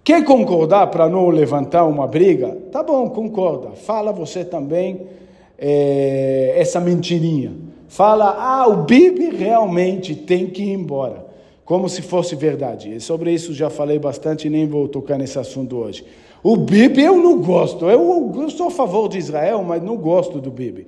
Quer 0.03 0.23
concordar 0.25 0.87
para 0.87 1.07
não 1.07 1.29
levantar 1.29 1.85
uma 1.85 2.07
briga? 2.07 2.57
Tá 2.71 2.81
bom, 2.81 3.09
concorda. 3.09 3.71
Fala 3.71 4.11
você 4.11 4.43
também 4.43 5.01
é, 5.59 6.55
essa 6.57 6.79
mentirinha. 6.79 7.53
Fala, 7.87 8.35
ah, 8.39 8.67
o 8.67 8.83
Bibi 8.83 9.29
realmente 9.35 10.15
tem 10.15 10.47
que 10.47 10.63
ir 10.63 10.73
embora. 10.73 11.29
Como 11.63 11.87
se 11.87 12.01
fosse 12.01 12.35
verdade. 12.35 12.95
E 12.95 12.99
sobre 12.99 13.31
isso 13.31 13.53
já 13.53 13.69
falei 13.69 13.99
bastante 13.99 14.49
nem 14.49 14.65
vou 14.65 14.87
tocar 14.87 15.17
nesse 15.17 15.37
assunto 15.37 15.77
hoje. 15.77 16.03
O 16.41 16.57
Bibi 16.57 17.03
eu 17.03 17.17
não 17.17 17.39
gosto. 17.39 17.87
Eu, 17.87 18.31
eu 18.35 18.49
sou 18.49 18.67
a 18.67 18.71
favor 18.71 19.07
de 19.07 19.19
Israel, 19.19 19.63
mas 19.63 19.83
não 19.83 19.95
gosto 19.97 20.39
do 20.39 20.49
Bibi 20.49 20.87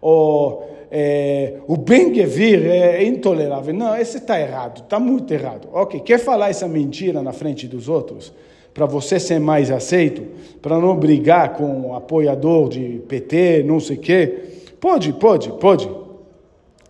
o, 0.00 0.62
é, 0.90 1.54
o 1.66 1.76
Ben-Gvir 1.76 2.66
é 2.66 3.04
intolerável. 3.04 3.74
Não, 3.74 3.96
esse 3.96 4.18
está 4.18 4.40
errado, 4.40 4.82
está 4.82 4.98
muito 4.98 5.32
errado. 5.32 5.68
Ok, 5.72 6.00
quer 6.00 6.18
falar 6.18 6.50
essa 6.50 6.66
mentira 6.66 7.22
na 7.22 7.32
frente 7.32 7.66
dos 7.66 7.88
outros? 7.88 8.32
Para 8.72 8.86
você 8.86 9.18
ser 9.18 9.38
mais 9.40 9.70
aceito? 9.70 10.22
Para 10.62 10.78
não 10.78 10.96
brigar 10.96 11.54
com 11.54 11.64
um 11.64 11.94
apoiador 11.94 12.68
de 12.68 13.02
PT, 13.08 13.64
não 13.64 13.80
sei 13.80 13.96
o 13.96 14.00
quê? 14.00 14.38
Pode, 14.80 15.12
pode, 15.14 15.50
pode. 15.52 15.88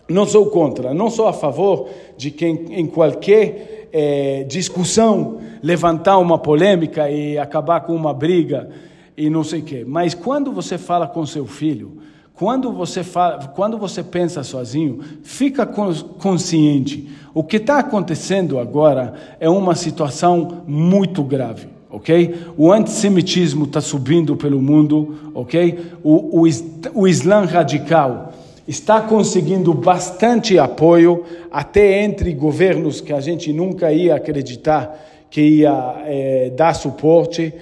Não 0.09 0.27
sou 0.27 0.47
contra, 0.47 0.95
não 0.95 1.11
sou 1.11 1.27
a 1.27 1.33
favor 1.33 1.89
de 2.17 2.31
quem 2.31 2.67
em 2.71 2.87
qualquer 2.87 3.89
é, 3.93 4.45
discussão 4.45 5.39
levantar 5.63 6.19
uma 6.19 6.39
polêmica 6.39 7.11
e 7.11 7.37
acabar 7.39 7.81
com 7.81 7.95
uma 7.95 8.15
briga 8.15 8.71
e 9.17 9.29
não 9.29 9.45
sei 9.45 9.61
o 9.61 9.65
quê. 9.65 9.85
Mas 9.87 10.15
quando 10.15 10.53
você 10.53 10.79
fala 10.79 11.07
com 11.07 11.27
seu 11.27 11.47
filho, 11.47 11.99
quando 12.39 12.73
você, 12.73 13.03
fala, 13.03 13.49
quando 13.49 13.77
você 13.77 14.01
pensa 14.01 14.45
sozinho, 14.45 15.01
fica 15.25 15.67
consciente. 15.67 17.09
O 17.35 17.43
que 17.43 17.57
está 17.57 17.81
acontecendo 17.81 18.61
agora 18.61 19.13
é 19.41 19.51
uma 19.51 19.75
situação 19.75 20.63
muito 20.65 21.25
grave, 21.25 21.67
ok? 21.91 22.37
O 22.57 22.73
antissemitismo 22.73 23.65
está 23.65 23.81
subindo 23.81 24.37
pelo 24.37 24.63
mundo, 24.63 25.33
ok? 25.35 25.81
O, 26.05 26.41
o, 26.41 26.49
o 26.95 27.09
Islã 27.09 27.45
radical 27.45 28.33
está 28.69 29.01
conseguindo 29.01 29.75
bastante 29.75 30.61
apoio, 30.61 31.25
até 31.51 32.05
entre 32.05 32.33
governos 32.33 33.01
que 33.01 33.13
a 33.13 33.21
gente 33.21 33.53
nunca 33.53 33.93
ia 33.93 34.15
acreditar 34.15 35.07
que 35.29 35.41
ia 35.41 36.03
é, 36.07 36.51
dar 36.57 36.75
suporte. 36.75 37.53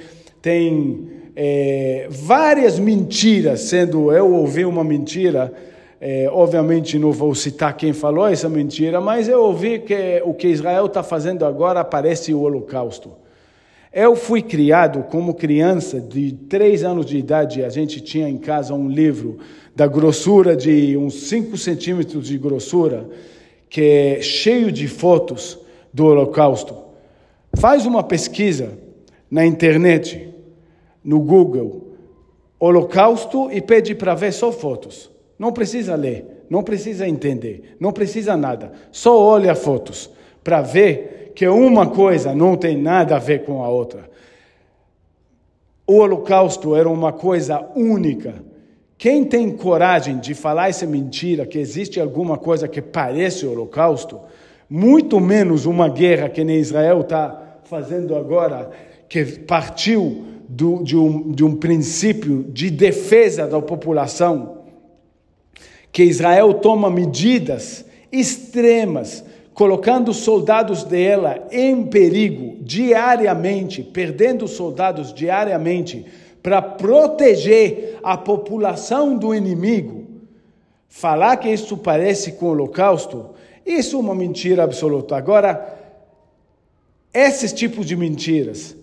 Tem 0.42 1.15
é, 1.38 2.06
várias 2.08 2.78
mentiras, 2.78 3.60
sendo 3.60 4.10
eu 4.10 4.32
ouvi 4.32 4.64
uma 4.64 4.82
mentira, 4.82 5.52
é, 6.00 6.26
obviamente 6.32 6.98
não 6.98 7.12
vou 7.12 7.34
citar 7.34 7.76
quem 7.76 7.92
falou 7.92 8.26
essa 8.26 8.48
mentira, 8.48 9.02
mas 9.02 9.28
eu 9.28 9.42
ouvi 9.42 9.80
que 9.80 10.22
o 10.24 10.32
que 10.32 10.48
Israel 10.48 10.86
está 10.86 11.02
fazendo 11.02 11.44
agora 11.44 11.84
parece 11.84 12.32
o 12.32 12.40
Holocausto. 12.40 13.12
Eu 13.92 14.16
fui 14.16 14.40
criado 14.40 15.04
como 15.10 15.34
criança 15.34 16.00
de 16.00 16.32
três 16.32 16.82
anos 16.82 17.04
de 17.04 17.18
idade, 17.18 17.62
a 17.62 17.68
gente 17.68 18.00
tinha 18.00 18.28
em 18.28 18.38
casa 18.38 18.72
um 18.72 18.88
livro 18.88 19.38
da 19.74 19.86
grossura 19.86 20.56
de 20.56 20.96
uns 20.96 21.28
5 21.28 21.56
centímetros 21.58 22.26
de 22.26 22.38
grossura, 22.38 23.08
que 23.68 23.82
é 23.82 24.22
cheio 24.22 24.72
de 24.72 24.88
fotos 24.88 25.58
do 25.92 26.06
Holocausto. 26.06 26.74
Faz 27.58 27.84
uma 27.84 28.02
pesquisa 28.02 28.70
na 29.30 29.44
internet 29.44 30.25
no 31.06 31.20
Google 31.20 31.92
Holocausto 32.58 33.48
e 33.52 33.60
pede 33.60 33.94
para 33.94 34.14
ver 34.14 34.32
só 34.32 34.50
fotos. 34.50 35.08
Não 35.38 35.52
precisa 35.52 35.94
ler, 35.94 36.44
não 36.50 36.64
precisa 36.64 37.06
entender, 37.06 37.76
não 37.78 37.92
precisa 37.92 38.36
nada. 38.36 38.72
Só 38.90 39.16
olha 39.16 39.54
fotos 39.54 40.10
para 40.42 40.62
ver 40.62 41.32
que 41.34 41.46
uma 41.46 41.86
coisa 41.86 42.34
não 42.34 42.56
tem 42.56 42.76
nada 42.76 43.14
a 43.14 43.20
ver 43.20 43.44
com 43.44 43.62
a 43.62 43.68
outra. 43.68 44.10
O 45.86 45.98
Holocausto 45.98 46.74
era 46.74 46.88
uma 46.88 47.12
coisa 47.12 47.64
única. 47.76 48.42
Quem 48.98 49.24
tem 49.24 49.50
coragem 49.50 50.18
de 50.18 50.34
falar 50.34 50.70
essa 50.70 50.86
mentira, 50.86 51.46
que 51.46 51.58
existe 51.58 52.00
alguma 52.00 52.38
coisa 52.38 52.66
que 52.66 52.82
parece 52.82 53.46
o 53.46 53.52
Holocausto, 53.52 54.18
muito 54.68 55.20
menos 55.20 55.66
uma 55.66 55.88
guerra 55.88 56.28
que 56.28 56.42
nem 56.42 56.58
Israel 56.58 57.02
está 57.02 57.58
fazendo 57.64 58.16
agora, 58.16 58.70
que 59.08 59.24
partiu 59.40 60.35
do, 60.48 60.82
de, 60.82 60.96
um, 60.96 61.32
de 61.32 61.44
um 61.44 61.56
princípio 61.56 62.44
de 62.44 62.70
defesa 62.70 63.46
da 63.46 63.60
população, 63.60 64.64
que 65.90 66.04
Israel 66.04 66.54
toma 66.54 66.90
medidas 66.90 67.84
extremas, 68.12 69.24
colocando 69.54 70.12
soldados 70.12 70.84
dela 70.84 71.48
em 71.50 71.84
perigo 71.86 72.58
diariamente, 72.60 73.82
perdendo 73.82 74.46
soldados 74.46 75.12
diariamente, 75.12 76.04
para 76.42 76.60
proteger 76.62 77.98
a 78.02 78.16
população 78.16 79.16
do 79.16 79.34
inimigo. 79.34 80.04
Falar 80.88 81.38
que 81.38 81.48
isso 81.48 81.76
parece 81.76 82.32
com 82.32 82.46
o 82.46 82.50
Holocausto, 82.50 83.30
isso 83.64 83.96
é 83.96 84.00
uma 84.00 84.14
mentira 84.14 84.62
absoluta. 84.62 85.16
Agora, 85.16 85.74
esses 87.12 87.52
tipos 87.52 87.86
de 87.86 87.96
mentiras 87.96 88.76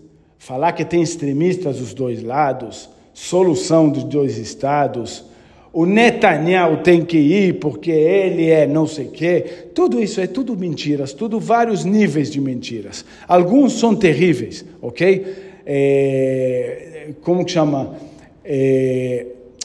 falar 0.44 0.72
que 0.72 0.84
tem 0.84 1.00
extremistas 1.00 1.78
dos 1.78 1.94
dois 1.94 2.22
lados, 2.22 2.90
solução 3.14 3.88
dos 3.88 4.04
dois 4.04 4.36
estados, 4.36 5.24
o 5.72 5.86
Netanyahu 5.86 6.82
tem 6.82 7.02
que 7.02 7.16
ir 7.16 7.54
porque 7.54 7.90
ele 7.90 8.50
é 8.50 8.66
não 8.66 8.86
sei 8.86 9.06
o 9.06 9.10
quê. 9.10 9.42
Tudo 9.74 10.02
isso 10.02 10.20
é 10.20 10.26
tudo 10.26 10.54
mentiras, 10.54 11.14
tudo 11.14 11.40
vários 11.40 11.86
níveis 11.86 12.30
de 12.30 12.42
mentiras. 12.42 13.06
Alguns 13.26 13.72
são 13.80 13.96
terríveis, 13.96 14.66
ok? 14.82 15.24
É, 15.64 17.08
como 17.22 17.42
que 17.42 17.50
chama? 17.50 17.96
É, 18.44 19.24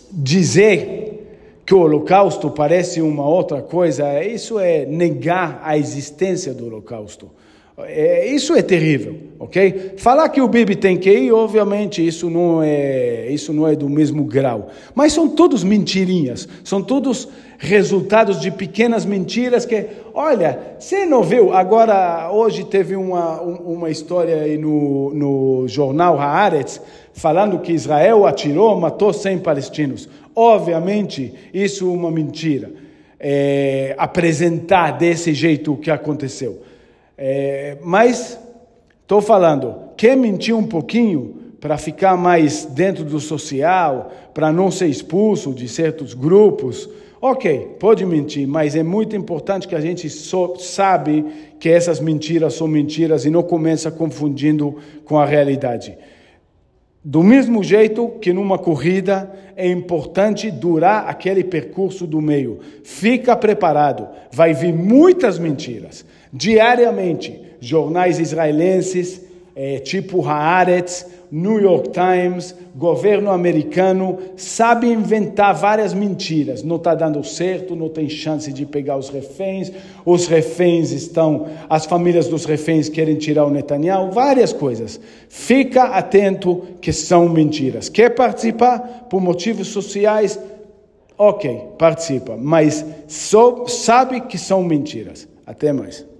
dizer 0.09 1.27
que 1.65 1.75
o 1.75 1.81
Holocausto 1.81 2.49
parece 2.51 3.01
uma 3.01 3.27
outra 3.27 3.61
coisa, 3.61 4.23
isso 4.23 4.57
é 4.57 4.85
negar 4.85 5.61
a 5.61 5.77
existência 5.77 6.53
do 6.53 6.67
Holocausto. 6.67 7.29
É, 7.85 8.27
isso 8.27 8.53
é 8.53 8.61
terrível, 8.61 9.15
ok? 9.39 9.93
Falar 9.97 10.29
que 10.29 10.41
o 10.41 10.47
Bibi 10.47 10.75
tem 10.75 10.97
que 10.97 11.09
ir, 11.09 11.31
obviamente, 11.31 12.05
isso 12.05 12.29
não 12.29 12.61
é, 12.61 13.27
isso 13.29 13.53
não 13.53 13.67
é 13.67 13.75
do 13.75 13.89
mesmo 13.89 14.23
grau. 14.23 14.69
Mas 14.93 15.13
são 15.13 15.29
todos 15.29 15.63
mentirinhas, 15.63 16.47
são 16.63 16.81
todos 16.81 17.27
resultados 17.57 18.39
de 18.39 18.51
pequenas 18.51 19.05
mentiras 19.05 19.65
que, 19.65 19.85
olha, 20.13 20.75
você 20.79 21.05
não 21.05 21.21
viu? 21.21 21.53
Agora, 21.53 22.31
hoje 22.31 22.63
teve 22.63 22.95
uma, 22.95 23.41
uma 23.41 23.89
história 23.89 24.41
aí 24.41 24.57
no, 24.57 25.13
no 25.13 25.67
jornal 25.67 26.19
Haaretz, 26.19 26.81
falando 27.13 27.59
que 27.59 27.73
Israel 27.73 28.25
atirou, 28.25 28.79
matou 28.79 29.11
100 29.11 29.39
palestinos. 29.39 30.09
Obviamente, 30.35 31.33
isso 31.53 31.85
é 31.85 31.93
uma 31.93 32.09
mentira. 32.09 32.71
É, 33.19 33.93
apresentar 33.97 34.91
desse 34.91 35.33
jeito 35.33 35.73
o 35.73 35.77
que 35.77 35.91
aconteceu. 35.91 36.61
É, 37.21 37.77
mas 37.83 38.39
estou 39.01 39.21
falando, 39.21 39.75
quer 39.97 40.15
mentir 40.15 40.55
um 40.55 40.65
pouquinho 40.65 41.35
para 41.59 41.77
ficar 41.77 42.15
mais 42.15 42.63
dentro 42.63 43.03
do 43.03 43.19
social, 43.19 44.09
para 44.33 44.53
não 44.53 44.71
ser 44.71 44.87
expulso 44.87 45.53
de 45.53 45.67
certos 45.67 46.13
grupos, 46.13 46.89
ok, 47.21 47.75
pode 47.77 48.05
mentir, 48.05 48.47
mas 48.47 48.73
é 48.73 48.83
muito 48.83 49.17
importante 49.17 49.67
que 49.67 49.75
a 49.75 49.81
gente 49.81 50.09
so, 50.09 50.55
sabe 50.59 51.25
que 51.59 51.67
essas 51.67 51.99
mentiras 51.99 52.53
são 52.53 52.69
mentiras 52.69 53.25
e 53.25 53.29
não 53.29 53.43
começa 53.43 53.91
confundindo 53.91 54.77
com 55.03 55.19
a 55.19 55.25
realidade. 55.25 55.97
Do 57.03 57.21
mesmo 57.21 57.61
jeito 57.61 58.07
que 58.21 58.31
numa 58.31 58.57
corrida 58.57 59.29
é 59.57 59.67
importante 59.67 60.49
durar 60.49 61.09
aquele 61.09 61.43
percurso 61.43 62.07
do 62.07 62.21
meio. 62.21 62.59
Fica 62.83 63.35
preparado, 63.35 64.07
vai 64.31 64.53
vir 64.53 64.73
muitas 64.73 65.37
mentiras. 65.37 66.05
Diariamente, 66.31 67.39
jornais 67.59 68.19
israelenses 68.19 69.29
é, 69.55 69.77
tipo 69.77 70.25
Haaretz, 70.25 71.05
New 71.31 71.59
York 71.59 71.89
Times, 71.89 72.55
governo 72.73 73.29
americano, 73.29 74.17
sabe 74.37 74.87
inventar 74.87 75.53
várias 75.53 75.93
mentiras. 75.93 76.63
Não 76.63 76.77
está 76.77 76.95
dando 76.95 77.21
certo, 77.23 77.75
não 77.75 77.89
tem 77.89 78.07
chance 78.09 78.53
de 78.53 78.65
pegar 78.65 78.95
os 78.95 79.09
reféns, 79.09 79.71
os 80.05 80.27
reféns 80.27 80.91
estão, 80.91 81.47
as 81.69 81.85
famílias 81.85 82.27
dos 82.27 82.45
reféns 82.45 82.87
querem 82.87 83.15
tirar 83.15 83.45
o 83.45 83.49
Netanyahu, 83.49 84.11
várias 84.11 84.53
coisas. 84.53 84.99
Fica 85.27 85.83
atento 85.83 86.63
que 86.79 86.93
são 86.93 87.27
mentiras. 87.27 87.89
Quer 87.89 88.11
participar 88.11 89.07
por 89.09 89.19
motivos 89.19 89.67
sociais? 89.67 90.39
Ok, 91.17 91.63
participa, 91.77 92.37
mas 92.37 92.85
sabe 93.67 94.21
que 94.21 94.37
são 94.37 94.63
mentiras. 94.63 95.27
Até 95.45 95.73
mais. 95.73 96.09